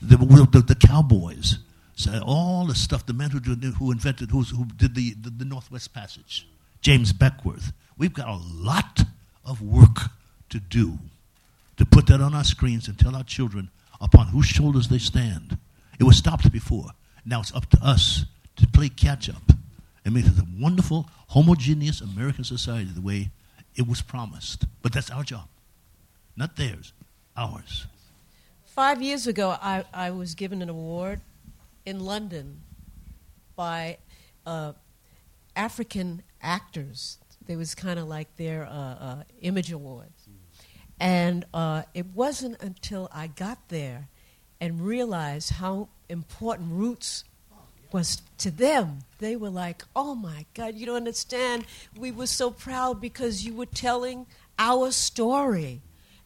[0.00, 1.58] the, the, the cowboys,
[1.94, 5.44] so all the stuff, the men who, who invented, who, who did the, the, the
[5.44, 6.48] Northwest Passage,
[6.80, 7.72] James Beckwourth.
[7.96, 9.02] We've got a lot
[9.44, 10.10] of work
[10.50, 10.98] to do
[11.76, 13.70] to put that on our screens and tell our children
[14.02, 15.56] upon whose shoulders they stand.
[15.98, 16.90] It was stopped before.
[17.24, 18.26] Now it's up to us
[18.56, 19.52] to play catch up
[20.04, 23.30] and make it a wonderful, homogeneous American society the way
[23.76, 24.66] it was promised.
[24.82, 25.48] But that's our job,
[26.36, 26.92] not theirs,
[27.36, 27.86] ours.
[28.64, 31.20] Five years ago, I, I was given an award
[31.86, 32.62] in London
[33.54, 33.98] by
[34.44, 34.72] uh,
[35.54, 37.18] African actors.
[37.46, 40.21] There was kind of like their uh, uh, image awards.
[41.02, 44.08] And uh, it wasn't until I got there
[44.60, 47.24] and realized how important roots
[47.90, 49.00] was to them.
[49.18, 51.66] They were like, oh my God, you don't understand.
[51.96, 54.26] We were so proud because you were telling
[54.60, 55.82] our story.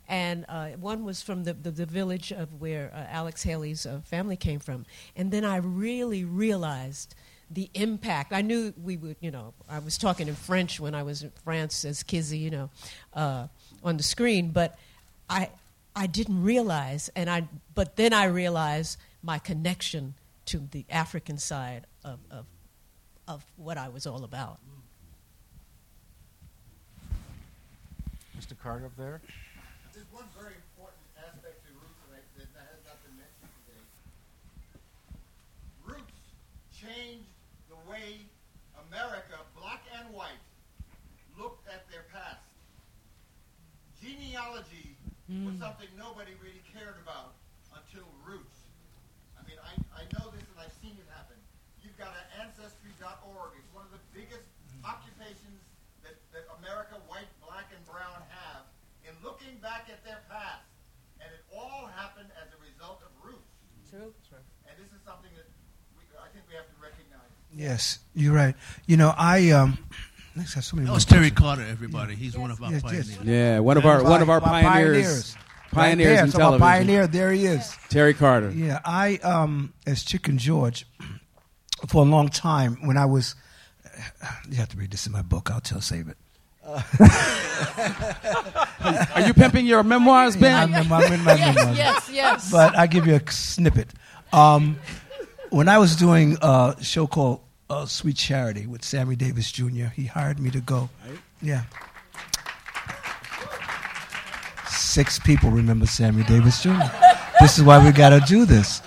[0.08, 4.00] and uh, one was from the, the, the village of where uh, Alex Haley's uh,
[4.04, 4.84] family came from.
[5.16, 7.14] And then I really realized
[7.50, 8.32] the impact.
[8.32, 11.32] I knew we would, you know, I was talking in French when I was in
[11.44, 12.70] France as Kizzy, you know,
[13.14, 13.46] uh,
[13.86, 14.76] on the screen, but
[15.30, 15.50] I,
[15.94, 20.14] I didn't realize, and I, but then I realized my connection
[20.46, 22.46] to the African side of, of,
[23.26, 24.58] of what I was all about.
[28.38, 28.58] Mr.
[28.62, 29.20] Carter up there.
[29.94, 33.84] There's one very important aspect to roots that, I, that has not been mentioned today.
[35.86, 36.18] Roots
[36.74, 37.30] changed
[37.70, 38.20] the way
[38.90, 40.42] America, black and white,
[41.38, 42.46] looked at their past.
[44.06, 44.94] Genealogy
[45.26, 47.34] was something nobody really cared about
[47.74, 48.70] until roots.
[49.34, 51.34] I mean, I, I know this and I've seen it happen.
[51.82, 53.50] You've got an ancestry.org.
[53.58, 54.46] It's one of the biggest
[54.86, 55.58] occupations
[56.06, 58.70] that, that America, white, black, and brown have
[59.02, 60.70] in looking back at their past.
[61.18, 63.50] And it all happened as a result of roots.
[63.90, 64.14] True.
[64.70, 65.50] And this is something that
[65.98, 67.26] we, I think we have to recognize.
[67.50, 68.54] Yes, you're right.
[68.86, 69.78] You know, I um,
[70.36, 70.86] next have so many.
[70.86, 71.38] That was Terry questions.
[71.58, 72.14] Carter, everybody.
[72.14, 72.92] He's one of our Yes, yes.
[73.16, 73.18] pioneers.
[73.24, 75.36] Yeah, one of our one of our pioneers, pioneers,
[75.72, 76.60] Right there, in so my television.
[76.60, 77.76] pioneer, there he is.
[77.88, 78.50] Terry Carter.
[78.50, 80.86] Yeah, I um as Chicken George
[81.88, 83.34] for a long time when I was.
[84.50, 85.50] You have to read this in my book.
[85.50, 86.16] I'll tell save it.
[89.14, 90.54] Are you pimping your memoirs, Ben?
[90.54, 91.78] I'm, in- I'm in my Yes, memoirs.
[91.78, 92.50] yes, yes.
[92.52, 93.88] But I give you a snippet.
[94.32, 94.78] Um,
[95.50, 100.06] when I was doing a show called uh, Sweet Charity with Sammy Davis Jr., he
[100.06, 100.88] hired me to go.
[101.42, 101.64] Yeah.
[104.68, 106.70] Six people remember Sammy Davis Jr.
[107.40, 108.80] this is why we got to do this.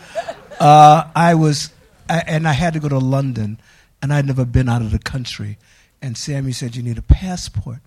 [0.59, 1.71] Uh, I was,
[2.09, 3.59] I, and I had to go to London,
[4.01, 5.57] and I'd never been out of the country.
[6.01, 7.79] And Sammy said, "You need a passport."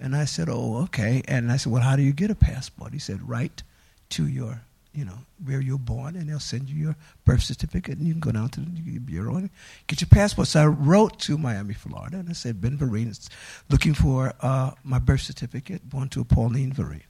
[0.00, 2.92] And I said, "Oh, okay." And I said, "Well, how do you get a passport?"
[2.92, 3.62] He said, "Write
[4.10, 4.62] to your,
[4.98, 8.20] you know, where you're born, and they'll send you your birth certificate, and you can
[8.20, 9.50] go down to the bureau and
[9.86, 13.30] get your passport." So I wrote to Miami, Florida, and I said, "Ben Vereen is
[13.70, 17.02] looking for uh, my birth certificate, born to a Pauline Vereen."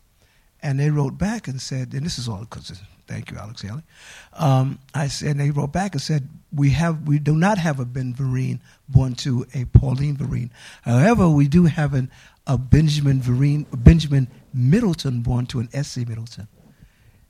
[0.60, 3.82] And they wrote back and said, and this is all because thank you, Alex Haley.
[4.34, 7.78] Um, I said, and they wrote back and said, we have, we do not have
[7.78, 10.50] a Ben Vereen born to a Pauline Vereen.
[10.82, 12.10] However, we do have an,
[12.46, 16.04] a Benjamin Vereen, Benjamin Middleton born to an S.C.
[16.04, 16.48] Middleton.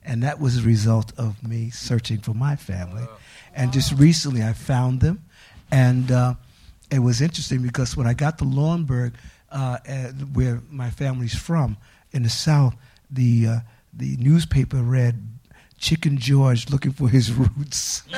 [0.09, 3.03] And that was a result of me searching for my family.
[3.53, 5.23] And just recently I found them.
[5.71, 6.33] And uh,
[6.89, 9.13] it was interesting because when I got to Laurinburg,
[9.51, 11.77] uh, uh, where my family's from,
[12.11, 12.75] in the South,
[13.11, 13.59] the, uh,
[13.93, 15.21] the newspaper read
[15.77, 18.01] Chicken George looking for his roots.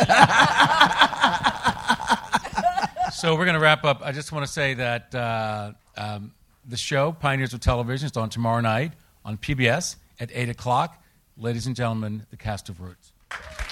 [3.13, 4.01] So we're going to wrap up.
[4.03, 6.31] I just want to say that uh, um,
[6.67, 11.00] the show, Pioneers of Television, is on tomorrow night on PBS at 8 o'clock.
[11.41, 13.13] Ladies and gentlemen, the cast of Roots.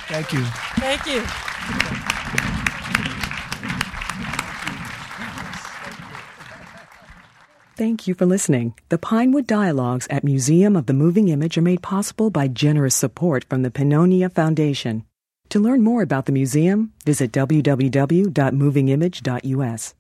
[0.08, 0.44] Thank you.
[0.80, 1.22] Thank you.
[7.76, 8.74] Thank you for listening.
[8.90, 13.46] The Pinewood Dialogues at Museum of the Moving Image are made possible by generous support
[13.48, 15.06] from the Pannonia Foundation.
[15.50, 19.94] To learn more about the museum, visit www.movingimage.us.